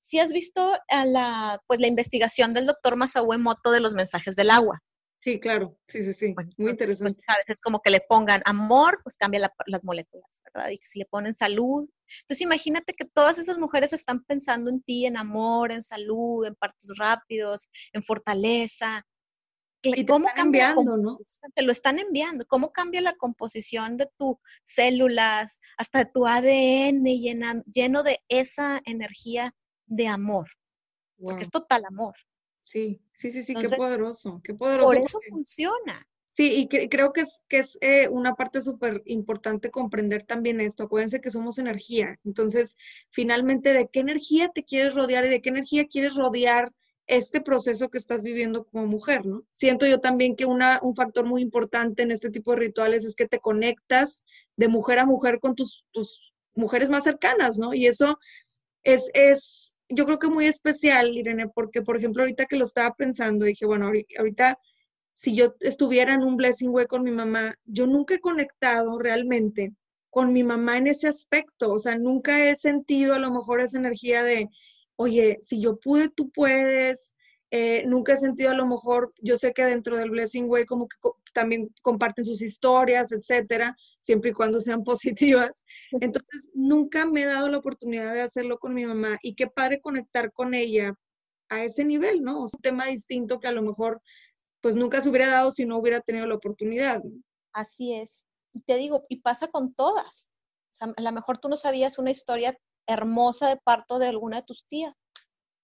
[0.00, 4.34] Si has visto a la, pues, la investigación del doctor Masao Emoto de los mensajes
[4.34, 4.82] del agua.
[5.22, 7.20] Sí, claro, sí, sí, sí, muy pues, interesante.
[7.26, 10.70] a veces como que le pongan amor, pues cambia las moléculas, ¿verdad?
[10.70, 11.86] Y que si le ponen salud.
[12.22, 16.54] Entonces imagínate que todas esas mujeres están pensando en ti, en amor, en salud, en
[16.54, 19.06] partos rápidos, en fortaleza.
[19.82, 21.18] Y ¿Cómo cambia cambiando, ¿no?
[21.54, 22.46] Te lo están enviando.
[22.46, 27.04] ¿Cómo cambia la composición de tus células, hasta de tu ADN
[27.66, 29.54] lleno de esa energía
[29.84, 30.48] de amor?
[31.18, 32.14] Porque es total amor.
[32.60, 34.86] Sí, sí, sí, sí, qué poderoso, qué poderoso.
[34.86, 36.06] Por eso funciona.
[36.28, 40.84] Sí, y creo que es, que es eh, una parte súper importante comprender también esto.
[40.84, 42.20] Acuérdense que somos energía.
[42.24, 42.76] Entonces,
[43.10, 46.72] finalmente, ¿de qué energía te quieres rodear y de qué energía quieres rodear
[47.08, 49.42] este proceso que estás viviendo como mujer, ¿no?
[49.50, 53.16] Siento yo también que una, un factor muy importante en este tipo de rituales es
[53.16, 57.74] que te conectas de mujer a mujer con tus, tus mujeres más cercanas, ¿no?
[57.74, 58.16] Y eso
[58.84, 62.94] es, es yo creo que muy especial, Irene, porque, por ejemplo, ahorita que lo estaba
[62.94, 64.58] pensando, dije, bueno, ahorita,
[65.12, 69.72] si yo estuviera en un Blessing Way con mi mamá, yo nunca he conectado realmente
[70.08, 73.78] con mi mamá en ese aspecto, o sea, nunca he sentido a lo mejor esa
[73.78, 74.48] energía de,
[74.96, 77.14] oye, si yo pude, tú puedes,
[77.50, 80.86] eh, nunca he sentido a lo mejor, yo sé que dentro del Blessing Way como
[80.86, 80.96] que
[81.32, 85.64] también comparten sus historias, etcétera, siempre y cuando sean positivas.
[86.00, 89.80] Entonces, nunca me he dado la oportunidad de hacerlo con mi mamá y qué padre
[89.80, 90.94] conectar con ella
[91.48, 92.44] a ese nivel, ¿no?
[92.44, 94.00] Es un tema distinto que a lo mejor
[94.60, 97.02] pues nunca se hubiera dado si no hubiera tenido la oportunidad.
[97.52, 98.26] Así es.
[98.52, 100.32] Y te digo, y pasa con todas.
[100.80, 104.66] a lo mejor tú no sabías una historia hermosa de parto de alguna de tus
[104.66, 104.94] tías.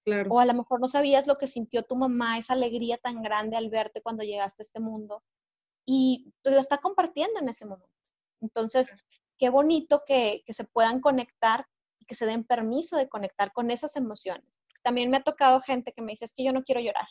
[0.06, 0.30] Claro.
[0.30, 3.56] O a lo mejor no sabías lo que sintió tu mamá, esa alegría tan grande
[3.56, 5.24] al verte cuando llegaste a este mundo
[5.84, 7.90] y lo está compartiendo en ese momento.
[8.40, 8.94] Entonces,
[9.36, 11.66] qué bonito que, que se puedan conectar
[11.98, 14.60] y que se den permiso de conectar con esas emociones.
[14.84, 17.08] También me ha tocado gente que me dice, es que yo no quiero llorar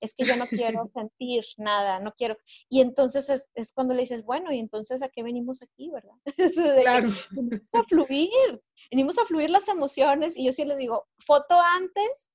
[0.00, 2.36] es que yo no quiero sentir nada, no quiero.
[2.68, 6.14] Y entonces es, es, cuando le dices, bueno, y entonces a qué venimos aquí, ¿verdad?
[6.82, 7.10] claro.
[7.30, 12.30] venimos a fluir, venimos a fluir las emociones y yo sí les digo, foto antes,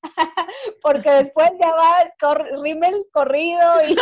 [0.81, 3.95] porque después ya va cor rímel corrido y,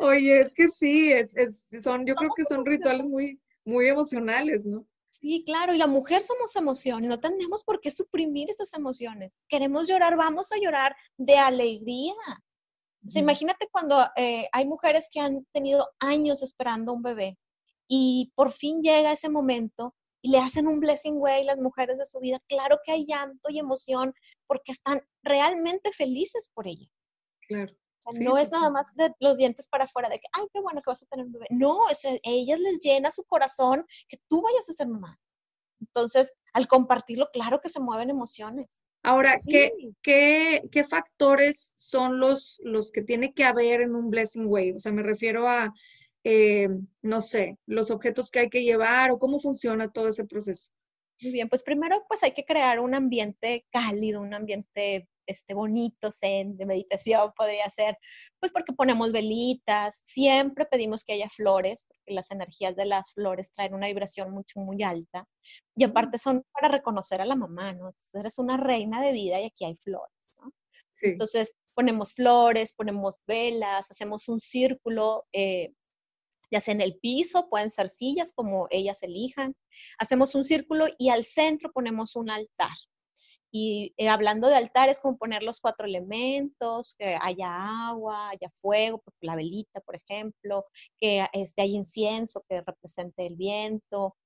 [0.00, 4.64] Oye, es que sí, es, es, son, yo creo que son rituales muy, muy emocionales,
[4.64, 4.84] ¿no?
[5.22, 9.38] Sí, claro, y la mujer somos emociones, no tenemos por qué suprimir esas emociones.
[9.48, 12.12] Queremos llorar, vamos a llorar de alegría.
[13.06, 17.38] O sea, imagínate cuando eh, hay mujeres que han tenido años esperando un bebé
[17.86, 22.06] y por fin llega ese momento y le hacen un blessing way las mujeres de
[22.06, 22.40] su vida.
[22.48, 24.12] Claro que hay llanto y emoción
[24.48, 26.88] porque están realmente felices por ella.
[27.46, 27.72] Claro
[28.20, 30.90] no es nada más de los dientes para afuera, de que, ay, qué bueno que
[30.90, 31.46] vas a tener un bebé.
[31.50, 35.18] No, es, a ellas les llena su corazón que tú vayas a ser mamá.
[35.80, 38.84] Entonces, al compartirlo, claro que se mueven emociones.
[39.04, 44.46] Ahora, ¿qué, qué, qué, factores son los, los que tiene que haber en un Blessing
[44.46, 44.72] Way?
[44.72, 45.72] O sea, me refiero a,
[46.22, 46.68] eh,
[47.02, 50.70] no sé, los objetos que hay que llevar o cómo funciona todo ese proceso.
[51.20, 56.10] Muy bien, pues primero pues hay que crear un ambiente cálido, un ambiente este, bonito,
[56.10, 57.96] zen, de meditación podría ser,
[58.40, 63.50] pues porque ponemos velitas, siempre pedimos que haya flores, porque las energías de las flores
[63.50, 65.26] traen una vibración mucho, muy alta,
[65.76, 67.86] y aparte son para reconocer a la mamá, ¿no?
[67.86, 70.52] Entonces eres una reina de vida y aquí hay flores, ¿no?
[71.02, 75.72] Entonces ponemos flores, ponemos velas, hacemos un círculo, eh,
[76.50, 79.56] ya sea en el piso, pueden ser sillas como ellas elijan.
[79.98, 82.76] Hacemos un círculo y al centro ponemos un altar.
[83.52, 88.98] Y eh, hablando de altares, como poner los cuatro elementos, que haya agua, haya fuego,
[89.04, 90.66] pues, la velita, por ejemplo,
[90.98, 94.16] que este, haya incienso que represente el viento,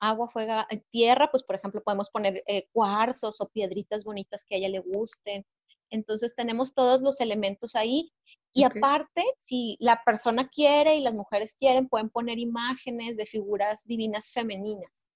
[0.00, 4.54] agua, fuego, eh, tierra, pues por ejemplo podemos poner eh, cuarzos o piedritas bonitas que
[4.54, 5.44] a ella le gusten.
[5.90, 8.12] Entonces tenemos todos los elementos ahí
[8.52, 13.86] y aparte, si la persona quiere y las mujeres quieren, pueden poner imágenes de figuras
[13.86, 15.07] divinas femeninas.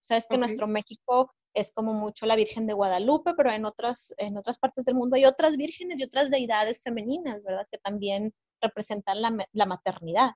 [0.00, 3.64] O sea, es que nuestro México es como mucho la Virgen de Guadalupe, pero en
[3.64, 7.66] otras, en otras partes del mundo hay otras vírgenes y otras deidades femeninas, ¿verdad?
[7.70, 10.32] Que también representan la, maternidad.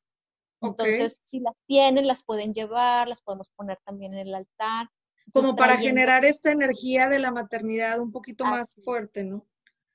[0.62, 4.88] Entonces, si las tienen, las pueden llevar, las podemos poner también en el altar.
[5.33, 9.46] como para generar esta energía de la maternidad un poquito más fuerte, ¿no?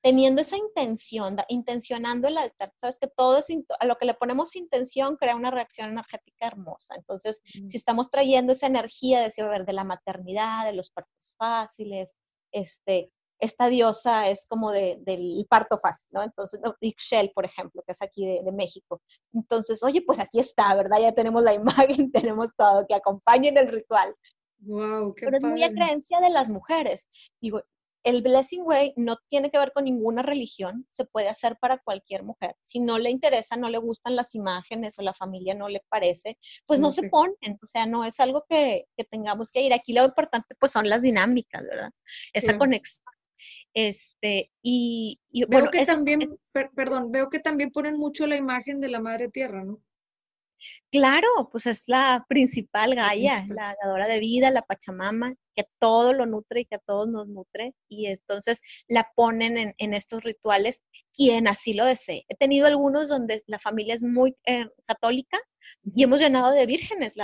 [0.05, 3.47] Teniendo esa intención, intencionando el altar, sabes que todo es,
[3.79, 6.93] a lo que le ponemos intención crea una reacción energética hermosa.
[6.95, 12.13] Entonces, si estamos trayendo esa energía de, de la maternidad, de los partos fáciles,
[12.51, 16.21] este, esta diosa es como de, del parto fácil, ¿no?
[16.21, 19.01] Entonces, Ixchel, por ejemplo, que es aquí de, México.
[19.33, 20.99] Entonces, oye, pues aquí está, ¿verdad?
[21.01, 21.53] Ya tenemos la
[21.95, 24.15] imagen, tenemos todo, que acompañen el ritual.
[24.59, 27.07] Wow, qué Pero es muy a creencia de las mujeres.
[27.41, 27.63] Digo,
[28.05, 32.23] el Blessing Way no tiene que ver con ninguna religión, se puede hacer para cualquier
[32.23, 32.55] mujer.
[32.61, 36.37] Si no le interesa, no le gustan las imágenes o la familia no le parece,
[36.67, 39.73] pues no se ponen, o sea, no es algo que, tengamos que ir.
[39.73, 41.91] Aquí lo importante pues son las dinámicas, ¿verdad?
[42.31, 43.05] Esa conexión.
[43.73, 46.37] Este, y, bueno, que también,
[46.75, 49.81] perdón, veo que también ponen mucho la imagen de la Madre Tierra, ¿no?
[50.91, 56.25] Claro, pues es la principal Gaia, la dadora de vida, la Pachamama, que todo lo
[56.25, 57.73] nutre y que a todos nos nutre.
[57.89, 60.81] Y entonces la ponen en, estos rituales
[61.13, 62.25] quien así lo desee.
[62.27, 65.39] He tenido algunos donde la familia es muy eh, católica
[65.83, 67.15] y hemos llenado de vírgenes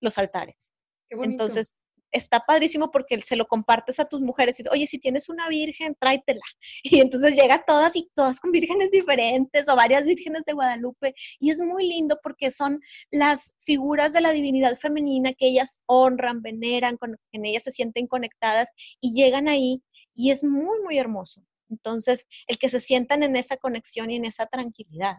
[0.00, 0.72] los altares.
[1.10, 1.74] Entonces,
[2.12, 5.96] está padrísimo porque se lo compartes a tus mujeres y, oye, si tienes una virgen,
[5.98, 6.40] tráetela.
[6.82, 11.14] Y entonces llega todas y todas con vírgenes diferentes o varias vírgenes de Guadalupe.
[11.38, 16.42] Y es muy lindo porque son las figuras de la divinidad femenina que ellas honran,
[16.42, 18.70] veneran, con, en ellas se sienten conectadas
[19.00, 19.82] y llegan ahí
[20.14, 21.44] y es muy, muy hermoso.
[21.70, 25.18] Entonces, el que se sientan en esa conexión y en esa tranquilidad.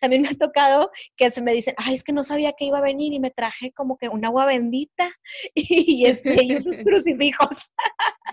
[0.00, 2.78] También me ha tocado que se me dicen, ay, es que no sabía que iba
[2.78, 5.08] a venir y me traje como que un agua bendita
[5.54, 7.70] y, este, y unos crucifijos.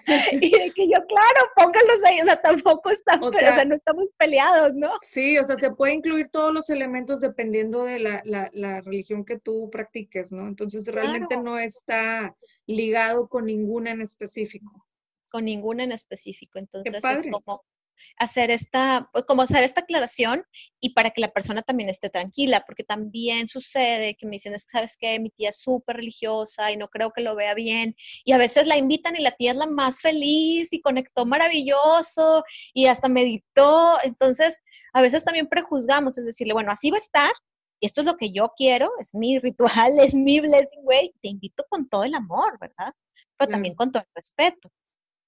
[0.32, 4.06] y de que yo, claro, pónganlos ahí, o sea, tampoco estamos, o sea, no estamos
[4.17, 4.91] peleados, ¿no?
[5.01, 9.25] Sí, o sea, se puede incluir todos los elementos dependiendo de la, la, la religión
[9.25, 10.47] que tú practiques, ¿no?
[10.47, 14.88] Entonces, realmente no está ligado con ninguna en específico.
[15.30, 17.63] Con ninguna en específico, entonces es como
[18.18, 20.44] hacer esta, pues, como hacer esta aclaración
[20.80, 24.66] y para que la persona también esté tranquila, porque también sucede que me dicen, es
[24.66, 27.96] que sabes que mi tía es súper religiosa y no creo que lo vea bien,
[28.26, 32.44] y a veces la invitan y la tía es la más feliz y conectó maravilloso
[32.74, 34.58] y hasta meditó, entonces
[34.94, 37.32] a veces también prejuzgamos, es decirle, bueno, así va a estar,
[37.80, 41.30] y esto es lo que yo quiero, es mi ritual, es mi blessing way, te
[41.30, 42.94] invito con todo el amor, ¿verdad?
[43.38, 44.70] Pero también con todo el respeto.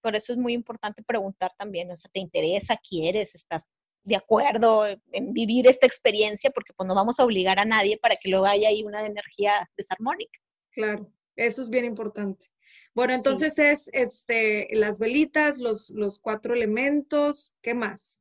[0.03, 3.67] Por eso es muy importante preguntar también, o sea, ¿te interesa, quieres, estás
[4.03, 6.51] de acuerdo en vivir esta experiencia?
[6.51, 9.69] Porque pues no vamos a obligar a nadie para que luego haya ahí una energía
[9.77, 10.39] desarmónica.
[10.71, 12.47] Claro, eso es bien importante.
[12.93, 18.19] Bueno, entonces es este, las velitas, los, los cuatro elementos, ¿qué más?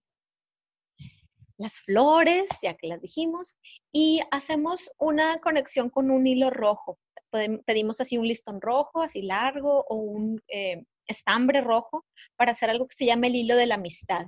[1.62, 3.56] las flores, ya que las dijimos,
[3.92, 6.98] y hacemos una conexión con un hilo rojo.
[7.64, 12.04] Pedimos así un listón rojo, así largo, o un eh, estambre rojo,
[12.36, 14.26] para hacer algo que se llama el hilo de la amistad.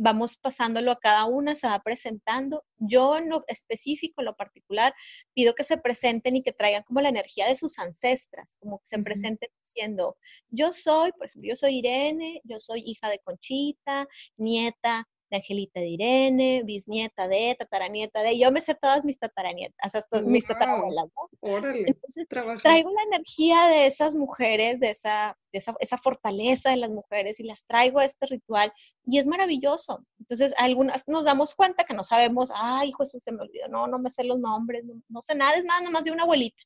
[0.00, 2.64] Vamos pasándolo a cada una, se va presentando.
[2.76, 4.94] Yo en lo específico, en lo particular,
[5.34, 8.86] pido que se presenten y que traigan como la energía de sus ancestras, como que
[8.86, 10.16] se presenten diciendo,
[10.50, 15.80] yo soy, por ejemplo, yo soy Irene, yo soy hija de Conchita, nieta de Angelita
[15.80, 21.06] de Irene, bisnieta de, tataranieta de, yo me sé todas mis tataranietas, hasta mis tatarabuelas,
[21.42, 22.26] Entonces,
[22.62, 27.44] traigo la energía de esas mujeres, de esa, esa, esa, fortaleza de las mujeres y
[27.44, 28.72] las traigo a este ritual
[29.04, 30.04] y es maravilloso.
[30.18, 33.98] Entonces, algunas nos damos cuenta que no sabemos, ay, Jesús, se me olvidó, no, no
[33.98, 36.62] me sé los nombres, no, sé nada, es más, nada más de una abuelita.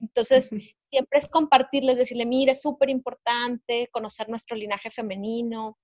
[0.00, 0.48] Entonces,
[0.86, 5.76] siempre es compartirles, decirle, mire, es súper importante conocer nuestro linaje femenino,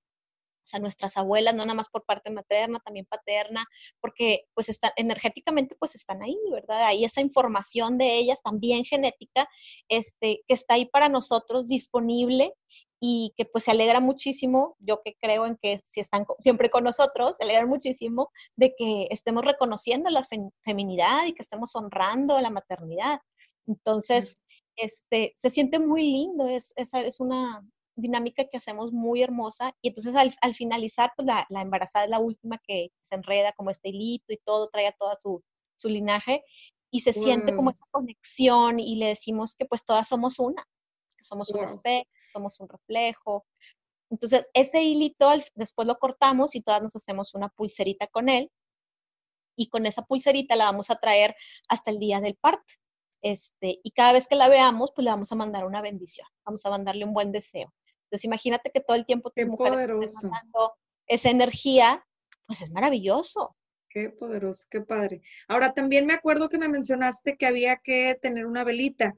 [0.63, 3.67] o sea, nuestras abuelas, no nada más por parte materna, también paterna,
[4.01, 6.85] porque pues están, energéticamente pues están ahí, ¿verdad?
[6.85, 9.49] Ahí esa información de ellas, también genética,
[9.89, 12.55] este, que está ahí para nosotros disponible
[13.01, 16.85] y que pues se alegra muchísimo, yo que creo en que si están siempre con
[16.85, 20.25] nosotros, se alegra muchísimo de que estemos reconociendo la
[20.63, 23.21] feminidad y que estemos honrando la maternidad.
[23.67, 24.37] Entonces,
[24.77, 29.89] este, se siente muy lindo, es, es, es una, dinámica que hacemos muy hermosa y
[29.89, 34.33] entonces al, finalizar, pues la, embarazada es la última que se enreda como este hilito
[34.33, 35.43] y todo, trae a toda su,
[35.85, 36.45] linaje
[36.93, 40.65] y se siente como esa conexión y le decimos que pues todas somos una,
[41.17, 43.45] que somos un espejo, somos un reflejo.
[44.09, 48.49] Entonces ese hilito después lo cortamos y todas nos hacemos una pulserita con él
[49.57, 51.35] y con esa pulserita la vamos a traer
[51.69, 52.75] hasta el día del parto.
[53.23, 56.65] Este, y cada vez que la veamos, pues le vamos a mandar una bendición, vamos
[56.67, 57.73] a mandarle un buen deseo.
[58.13, 60.75] Entonces, imagínate que todo el tiempo tus mujeres estén mandando
[61.07, 62.07] esa energía,
[62.45, 63.57] pues es maravilloso.
[63.89, 65.23] Qué poderoso, qué padre.
[65.49, 69.17] Ahora, también me acuerdo que me mencionaste que había que tener una velita.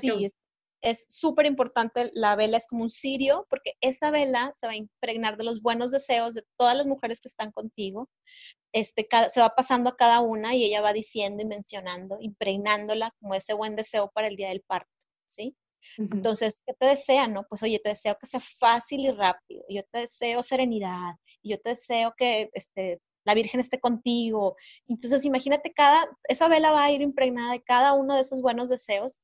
[0.00, 0.32] sí,
[0.80, 2.10] es súper importante.
[2.12, 5.62] La vela es como un cirio, porque esa vela se va a impregnar de los
[5.62, 8.10] buenos deseos de todas las mujeres que están contigo.
[8.72, 13.36] Este, se va pasando a cada una y ella va diciendo y mencionando, impregnándola como
[13.36, 14.90] ese buen deseo para el día del parto,
[15.24, 15.56] ¿sí?
[15.98, 17.28] Entonces, ¿qué te desea?
[17.28, 19.64] No, pues oye, te deseo que sea fácil y rápido.
[19.68, 21.14] Yo te deseo serenidad.
[21.42, 24.56] Yo te deseo que este, la Virgen esté contigo.
[24.86, 28.70] Entonces, imagínate, cada, esa vela va a ir impregnada de cada uno de esos buenos
[28.70, 29.20] deseos.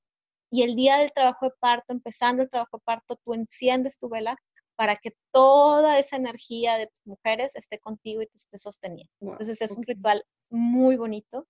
[0.51, 4.09] Y el día del trabajo de parto, empezando el trabajo de parto, tú enciendes tu
[4.09, 4.37] vela
[4.77, 9.13] para que toda esa energía de tus mujeres esté contigo y te esté sosteniendo.
[9.21, 11.47] Entonces, es un ritual muy bonito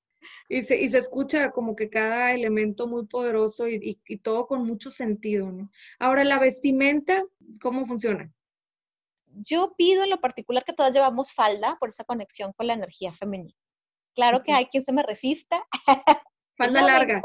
[0.49, 4.65] y se, y se escucha como que cada elemento muy poderoso y, y, todo con
[4.67, 5.71] mucho sentido, ¿no?
[5.99, 7.25] Ahora, la vestimenta,
[7.61, 8.33] ¿cómo funciona?
[9.27, 13.13] Yo pido en lo particular que todas llevamos falda por esa conexión con la energía
[13.13, 13.55] femenina.
[14.15, 15.65] Claro que hay quien se me resista,
[16.57, 17.23] Falda larga.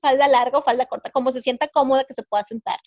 [0.00, 2.78] falda larga o falda corta, como se sienta cómoda que se pueda sentar.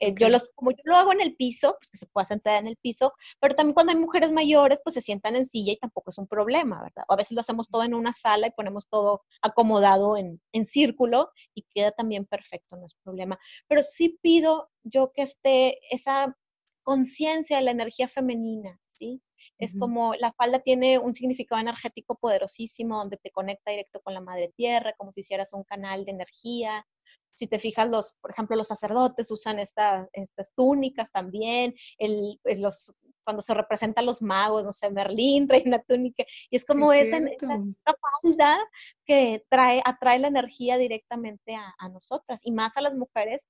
[0.00, 2.60] Eh, yo los, como yo lo hago en el piso, pues que se pueda sentar
[2.60, 5.76] en el piso, pero también cuando hay mujeres mayores, pues se sientan en silla y
[5.76, 7.04] tampoco es un problema, ¿verdad?
[7.08, 10.66] O a veces lo hacemos todo en una sala y ponemos todo acomodado en, en
[10.66, 13.38] círculo y queda también perfecto, no es problema.
[13.68, 16.36] Pero sí pido yo que esté esa
[16.82, 19.22] conciencia de la energía femenina, ¿sí?
[19.58, 24.20] Es como la falda tiene un significado energético poderosísimo donde te conecta directo con la
[24.20, 26.86] madre tierra, como si hicieras un canal de energía.
[27.30, 30.08] Si te fijas, los, por ejemplo, los sacerdotes usan estas
[30.54, 32.94] túnicas también, el, los,
[33.24, 37.18] cuando se representan los magos, no sé, Merlín trae una túnica, y es como esa,
[37.18, 38.58] falda
[39.04, 43.46] que trae, atrae la energía directamente a, a, nosotras, y más a las mujeres,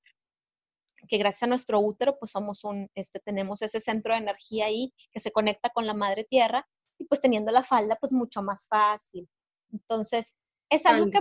[1.08, 4.92] que gracias a nuestro útero, pues somos un, este, tenemos ese centro de energía ahí
[5.12, 6.66] que se conecta con la madre tierra
[6.98, 9.28] y pues teniendo la falda, pues mucho más fácil.
[9.72, 10.34] Entonces,
[10.70, 11.20] es algo que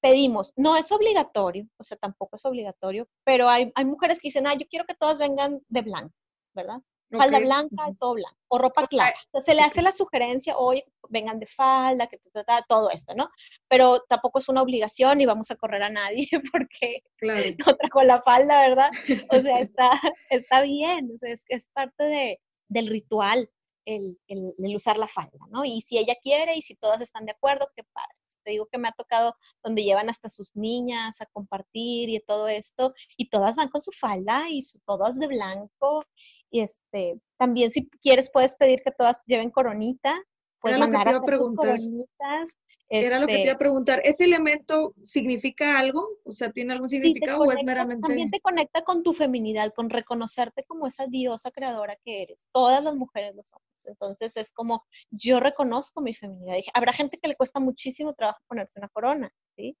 [0.00, 0.52] pedimos.
[0.56, 4.54] No es obligatorio, o sea, tampoco es obligatorio, pero hay, hay mujeres que dicen, ah,
[4.54, 6.14] yo quiero que todas vengan de blanco,
[6.54, 6.80] ¿verdad?
[7.10, 9.14] Falda blanca, todo blanco, o ropa clara.
[9.40, 12.20] se le hace la sugerencia, oye, vengan de falda, que
[12.68, 13.28] todo esto, ¿no?
[13.68, 17.42] Pero tampoco es una obligación y vamos a correr a nadie porque claro.
[17.66, 18.90] no trajo la falda, ¿verdad?
[19.30, 19.90] O sea, está,
[20.30, 23.50] está bien, o sea, es, es parte de, del ritual
[23.84, 25.64] el, el, usar la falda, ¿no?
[25.64, 28.14] Y si ella quiere y si todas están de acuerdo, qué padre.
[28.44, 32.48] te digo que me ha tocado donde llevan hasta sus niñas a compartir y todo
[32.48, 36.02] esto, y todas van con su falda y todas de blanco.
[36.50, 40.20] Y este, también si quieres puedes pedir que todas lleven coronita,
[40.60, 42.56] puedes mandar a hacer coronitas.
[42.92, 44.00] Era lo que te iba a este preguntar.
[44.04, 46.08] ¿Ese elemento significa algo?
[46.24, 48.04] O sea, ¿tiene algún significado o es meramente...?
[48.04, 52.48] También te conecta con tu feminidad, con reconocerte como esa diosa creadora que eres.
[52.50, 53.64] Todas las mujeres lo somos.
[53.86, 56.56] Entonces es como, yo reconozco mi feminidad.
[56.74, 59.76] Habrá gente que le cuesta muchísimo trabajo ponerse una corona, ¿sí?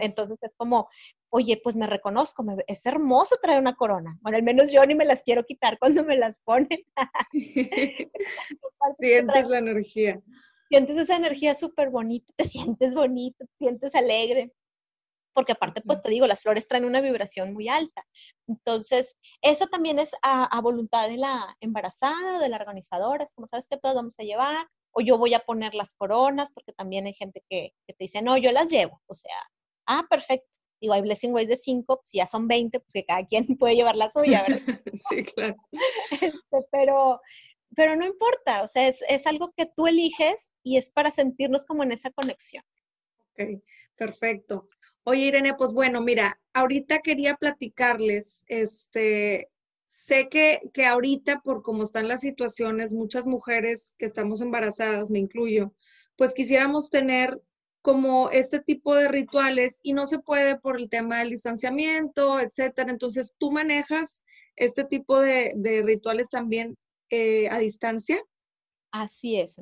[0.00, 0.88] Entonces, es como,
[1.30, 4.16] oye, pues me reconozco, es hermoso traer una corona.
[4.20, 6.84] Bueno, al menos yo ni me las quiero quitar cuando me las ponen.
[8.98, 10.22] Sientes la energía
[10.68, 12.44] sientes esa energía súper bonita, te
[12.76, 14.52] sientes bonito, te sientes alegre,
[15.36, 18.06] porque aparte, pues te digo, las flores traen una vibración muy alta.
[18.48, 23.68] Entonces, eso también es a, voluntad de la embarazada, de la organizadora, es como sabes
[23.68, 27.12] que todos vamos a llevar, o yo voy a poner las coronas, porque también hay
[27.12, 29.36] gente que, te dice, no, yo las llevo, o sea,
[29.86, 30.48] ah, perfecto.
[30.80, 33.76] Digo, hay Blessing Ways de cinco, si ya son 20, pues que cada quien puede
[33.76, 34.62] llevar la suya, ¿verdad?
[35.10, 35.56] sí, claro.
[36.12, 37.20] Este, pero,
[37.76, 41.66] pero no importa, o sea, es, es, algo que tú eliges y es para sentirnos
[41.66, 42.64] como en esa conexión.
[43.32, 43.62] Ok,
[43.96, 44.68] perfecto.
[45.04, 49.50] Oye, Irene, pues bueno, mira, ahorita quería platicarles, este,
[49.84, 55.18] sé que, que ahorita por cómo están las situaciones, muchas mujeres que estamos embarazadas, me
[55.18, 55.74] incluyo,
[56.16, 57.42] pues quisiéramos tener
[57.82, 62.90] como este tipo de rituales y no se puede por el tema del distanciamiento, etcétera.
[62.90, 64.24] Entonces, ¿tú manejas
[64.56, 66.74] este tipo de, de rituales también
[67.10, 68.22] eh, a distancia?
[68.92, 69.58] Así es,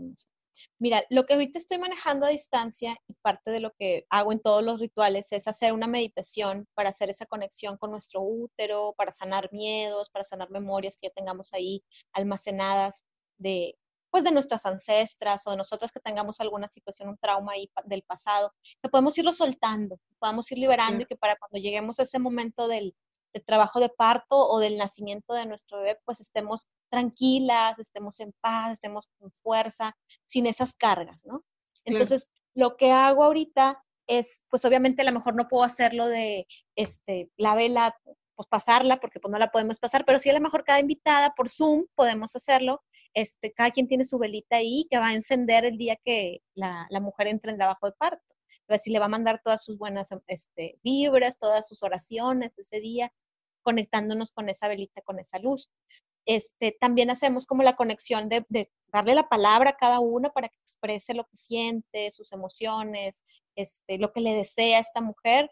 [0.79, 4.41] Mira, lo que ahorita estoy manejando a distancia y parte de lo que hago en
[4.41, 9.11] todos los rituales es hacer una meditación para hacer esa conexión con nuestro útero, para
[9.11, 11.83] sanar miedos, para sanar memorias que ya tengamos ahí
[12.13, 13.03] almacenadas
[13.39, 13.77] de
[14.11, 18.05] pues de nuestras ancestras o de nosotras que tengamos alguna situación, un trauma ahí del
[18.05, 22.21] pasado, que podemos irlo soltando, podamos ir liberando y que para cuando lleguemos a ese
[22.21, 22.95] momento del,
[23.35, 28.33] del trabajo de parto o del nacimiento de nuestro bebé, pues estemos tranquilas, estemos en
[28.41, 29.95] paz, estemos con fuerza,
[30.27, 31.45] sin esas cargas, ¿no?
[31.85, 36.47] Entonces, lo que hago ahorita es, pues obviamente a lo mejor no puedo hacerlo de,
[36.77, 37.97] este, la vela,
[38.37, 41.35] pues pasarla, porque pues no la podemos pasar, pero sí a lo mejor cada invitada
[41.35, 42.83] por Zoom podemos hacerlo.
[43.13, 46.87] Este, cada quien tiene su velita ahí que va a encender el día que la,
[46.91, 48.35] la mujer entre en trabajo de parto.
[48.61, 52.81] Entonces, si le va a mandar todas sus buenas este, vibras, todas sus oraciones ese
[52.81, 53.13] día,
[53.65, 55.71] conectándonos con esa velita, con esa luz.
[56.27, 58.47] Este, también hacemos como la conexión de,
[58.93, 63.25] darle la palabra a cada uno para que exprese lo que siente, sus emociones,
[63.57, 65.51] este, lo que le desea a esta mujer.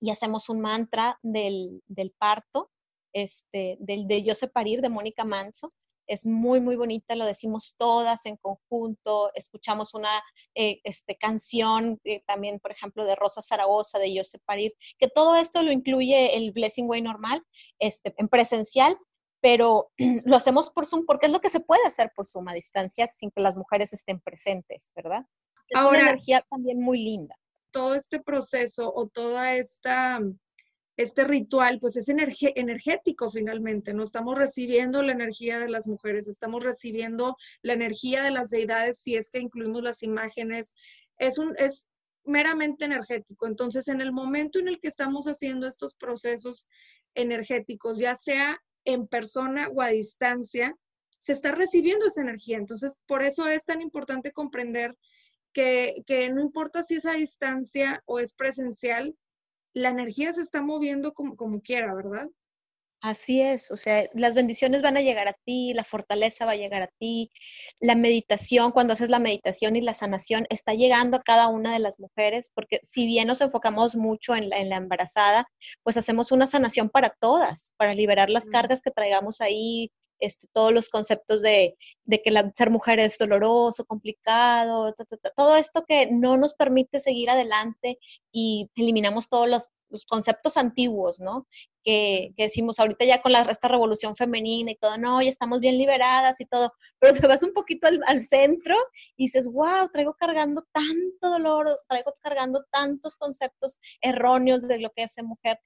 [0.00, 1.82] Y hacemos un mantra del,
[2.18, 2.70] parto,
[3.14, 5.70] este, del de Yo sé parir de Mónica Manso,
[6.12, 10.10] es muy, muy bonita, lo decimos todas en conjunto, escuchamos una
[10.54, 15.36] eh, este, canción eh, también, por ejemplo, de Rosa Zaragoza, de sé parir, que todo
[15.36, 17.42] esto lo incluye el Blessing Way normal,
[17.78, 18.98] este, en presencial,
[19.40, 19.90] pero
[20.26, 23.08] lo hacemos por Zoom porque es lo que se puede hacer por Zoom a distancia
[23.10, 25.24] sin que las mujeres estén presentes, ¿verdad?
[25.68, 27.34] Es Ahora, una energía también muy linda.
[27.70, 30.20] Todo este proceso o toda esta
[30.96, 34.04] este ritual, pues es energético finalmente, ¿no?
[34.04, 39.16] Estamos recibiendo la energía de las mujeres, estamos recibiendo la energía de las deidades, si
[39.16, 40.74] es que incluimos las imágenes,
[41.18, 41.86] es, un, es
[42.24, 43.46] meramente energético.
[43.46, 46.68] Entonces, en el momento en el que estamos haciendo estos procesos
[47.14, 50.76] energéticos, ya sea en persona o a distancia,
[51.20, 52.58] se está recibiendo esa energía.
[52.58, 54.96] Entonces, por eso es tan importante comprender
[55.52, 59.14] que, que no importa si es a distancia o es presencial,
[59.74, 62.28] la energía se está moviendo como, como quiera, ¿verdad?
[63.02, 66.56] Así es, o sea, las bendiciones van a llegar a ti, la fortaleza va a
[66.56, 67.32] llegar a ti,
[67.80, 71.80] la meditación, cuando haces la meditación y la sanación, está llegando a cada una de
[71.80, 75.48] las mujeres, porque si bien nos enfocamos mucho en la, en la embarazada,
[75.82, 79.90] pues hacemos una sanación para todas, para liberar las cargas que traigamos ahí,
[80.22, 81.76] este, todos los conceptos de,
[82.22, 84.94] que la, ser mujer es doloroso, complicado,
[85.34, 87.98] todo esto que no nos permite seguir adelante
[88.30, 89.68] y eliminamos todos los,
[90.08, 91.46] conceptos antiguos, ¿no?
[91.84, 95.76] Que, decimos ahorita ya con la, esta revolución femenina y todo, no, ya estamos bien
[95.76, 98.76] liberadas y todo, pero te vas un poquito al, al centro
[99.16, 105.02] y dices, wow, traigo cargando tanto dolor, traigo cargando tantos conceptos erróneos de lo que
[105.02, 105.58] es ser mujer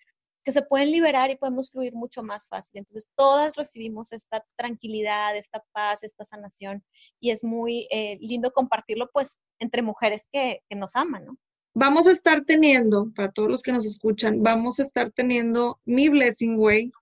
[0.47, 2.79] que se pueden liberar y podemos fluir mucho más fácil.
[2.79, 6.85] Entonces, todas recibimos esta tranquilidad, esta paz, esta sanación
[7.19, 11.37] y es muy eh, lindo compartirlo pues entre mujeres que, que nos aman, ¿no?
[11.75, 16.09] Vamos a estar teniendo, para todos los que nos escuchan, vamos a estar teniendo mi
[16.09, 16.93] Blessing Way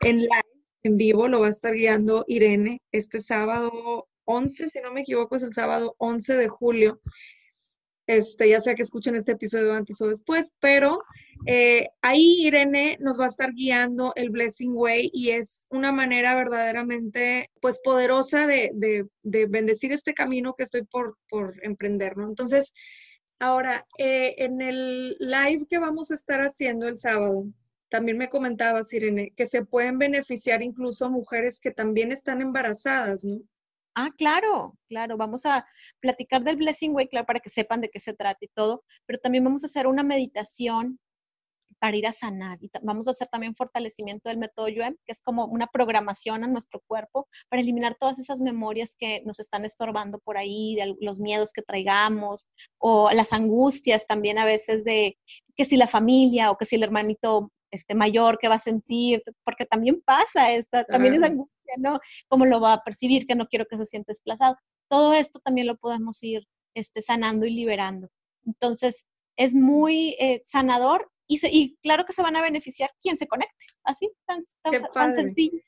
[0.00, 4.90] en live, en vivo, lo va a estar guiando Irene este sábado 11, si no
[4.90, 7.00] me equivoco, es el sábado 11 de julio.
[8.10, 11.00] Este, ya sea que escuchen este episodio antes o después, pero
[11.46, 16.34] eh, ahí Irene nos va a estar guiando el Blessing Way y es una manera
[16.34, 18.72] verdaderamente, pues, poderosa de,
[19.22, 22.26] de, bendecir este camino que estoy por, por emprender, ¿no?
[22.26, 22.72] Entonces,
[23.38, 27.44] ahora, eh, en el live que vamos a estar haciendo el sábado,
[27.90, 33.40] también me comentaba, Irene, que se pueden beneficiar incluso mujeres que también están embarazadas, ¿no?
[33.94, 35.16] Ah, claro, claro.
[35.16, 35.66] Vamos a
[36.00, 39.18] platicar del Blessing Way, claro, para que sepan de qué se trata y todo, pero
[39.18, 40.98] también vamos a hacer una meditación
[41.80, 42.58] para ir a sanar.
[42.60, 46.48] Y vamos a hacer también fortalecimiento del método YUEM, que es como una programación a
[46.48, 51.20] nuestro cuerpo para eliminar todas esas memorias que nos están estorbando por ahí, de los
[51.20, 52.46] miedos que traigamos,
[52.78, 55.16] o las angustias también a veces de
[55.56, 59.22] que si la familia o que si el hermanito este, mayor que va a sentir,
[59.44, 62.00] porque también pasa esta, también es angustia, ¿no?
[62.28, 63.26] ¿Cómo lo va a percibir?
[63.26, 64.56] Que no quiero que se sienta desplazado.
[64.88, 68.08] Todo esto también lo podemos ir este, sanando y liberando.
[68.44, 69.06] Entonces,
[69.36, 73.64] es muy eh, sanador y, y, claro que se van a beneficiar quien se conecte,
[73.84, 74.40] así, tan,
[74.92, 75.58] tan, sencillo.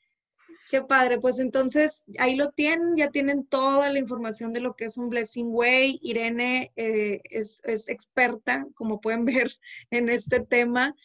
[0.69, 4.85] Qué padre, pues entonces ahí lo tienen, ya tienen toda la información de lo que
[4.85, 5.99] es un Blessing Way.
[6.01, 9.53] Irene eh, es, es, experta, como pueden ver,
[9.91, 10.95] en este tema.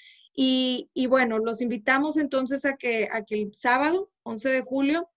[0.40, 5.10] Y, bueno, los invitamos entonces a que, a el sábado, 11 de julio,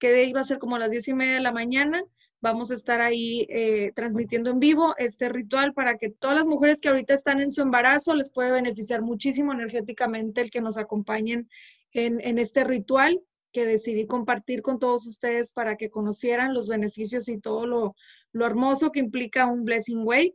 [0.00, 2.02] que iba a ser como a las 10 y media de la mañana,
[2.40, 6.80] vamos a estar ahí eh, transmitiendo en vivo este ritual para que todas las mujeres
[6.80, 11.48] que ahorita están en su embarazo les puede beneficiar muchísimo energéticamente el que nos acompañen
[11.92, 17.28] en, en este ritual que decidí compartir con todos ustedes para que conocieran los beneficios
[17.28, 17.94] y todo lo,
[18.32, 20.34] lo hermoso que implica un Blessing Way.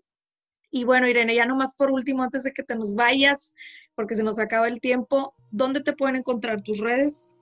[0.73, 3.53] Y bueno, Irene, ya nomás por último, antes de que te nos vayas,
[3.95, 7.35] porque se nos acaba el tiempo, ¿dónde te pueden encontrar tus redes?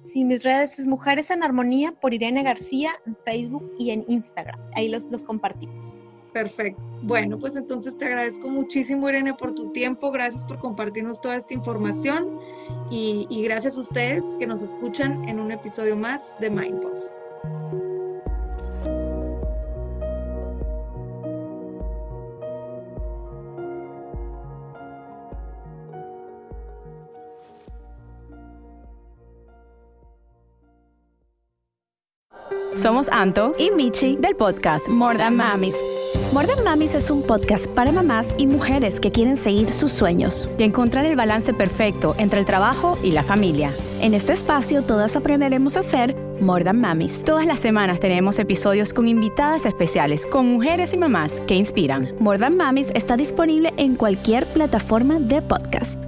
[0.00, 4.60] Sí, mis redes es Mujeres en Armonía por Irene García en Facebook y en Instagram.
[4.74, 5.94] Ahí los, los compartimos.
[6.32, 6.82] Perfecto.
[7.02, 10.10] Bueno, pues entonces te agradezco muchísimo, Irene, por tu tiempo.
[10.10, 12.38] Gracias por compartirnos toda esta información
[12.90, 17.10] y, y gracias a ustedes que nos escuchan en un episodio más de Mindboss.
[32.76, 35.74] Somos Anto y Michi del podcast More Than Mamis.
[36.34, 40.46] More Than Mamis es un podcast para mamás y mujeres que quieren seguir sus sueños
[40.58, 43.72] y encontrar el balance perfecto entre el trabajo y la familia.
[44.02, 47.24] En este espacio todas aprenderemos a ser More Than Mamis.
[47.24, 52.14] Todas las semanas tenemos episodios con invitadas especiales, con mujeres y mamás que inspiran.
[52.20, 55.98] More Than Mamis está disponible en cualquier plataforma de podcast.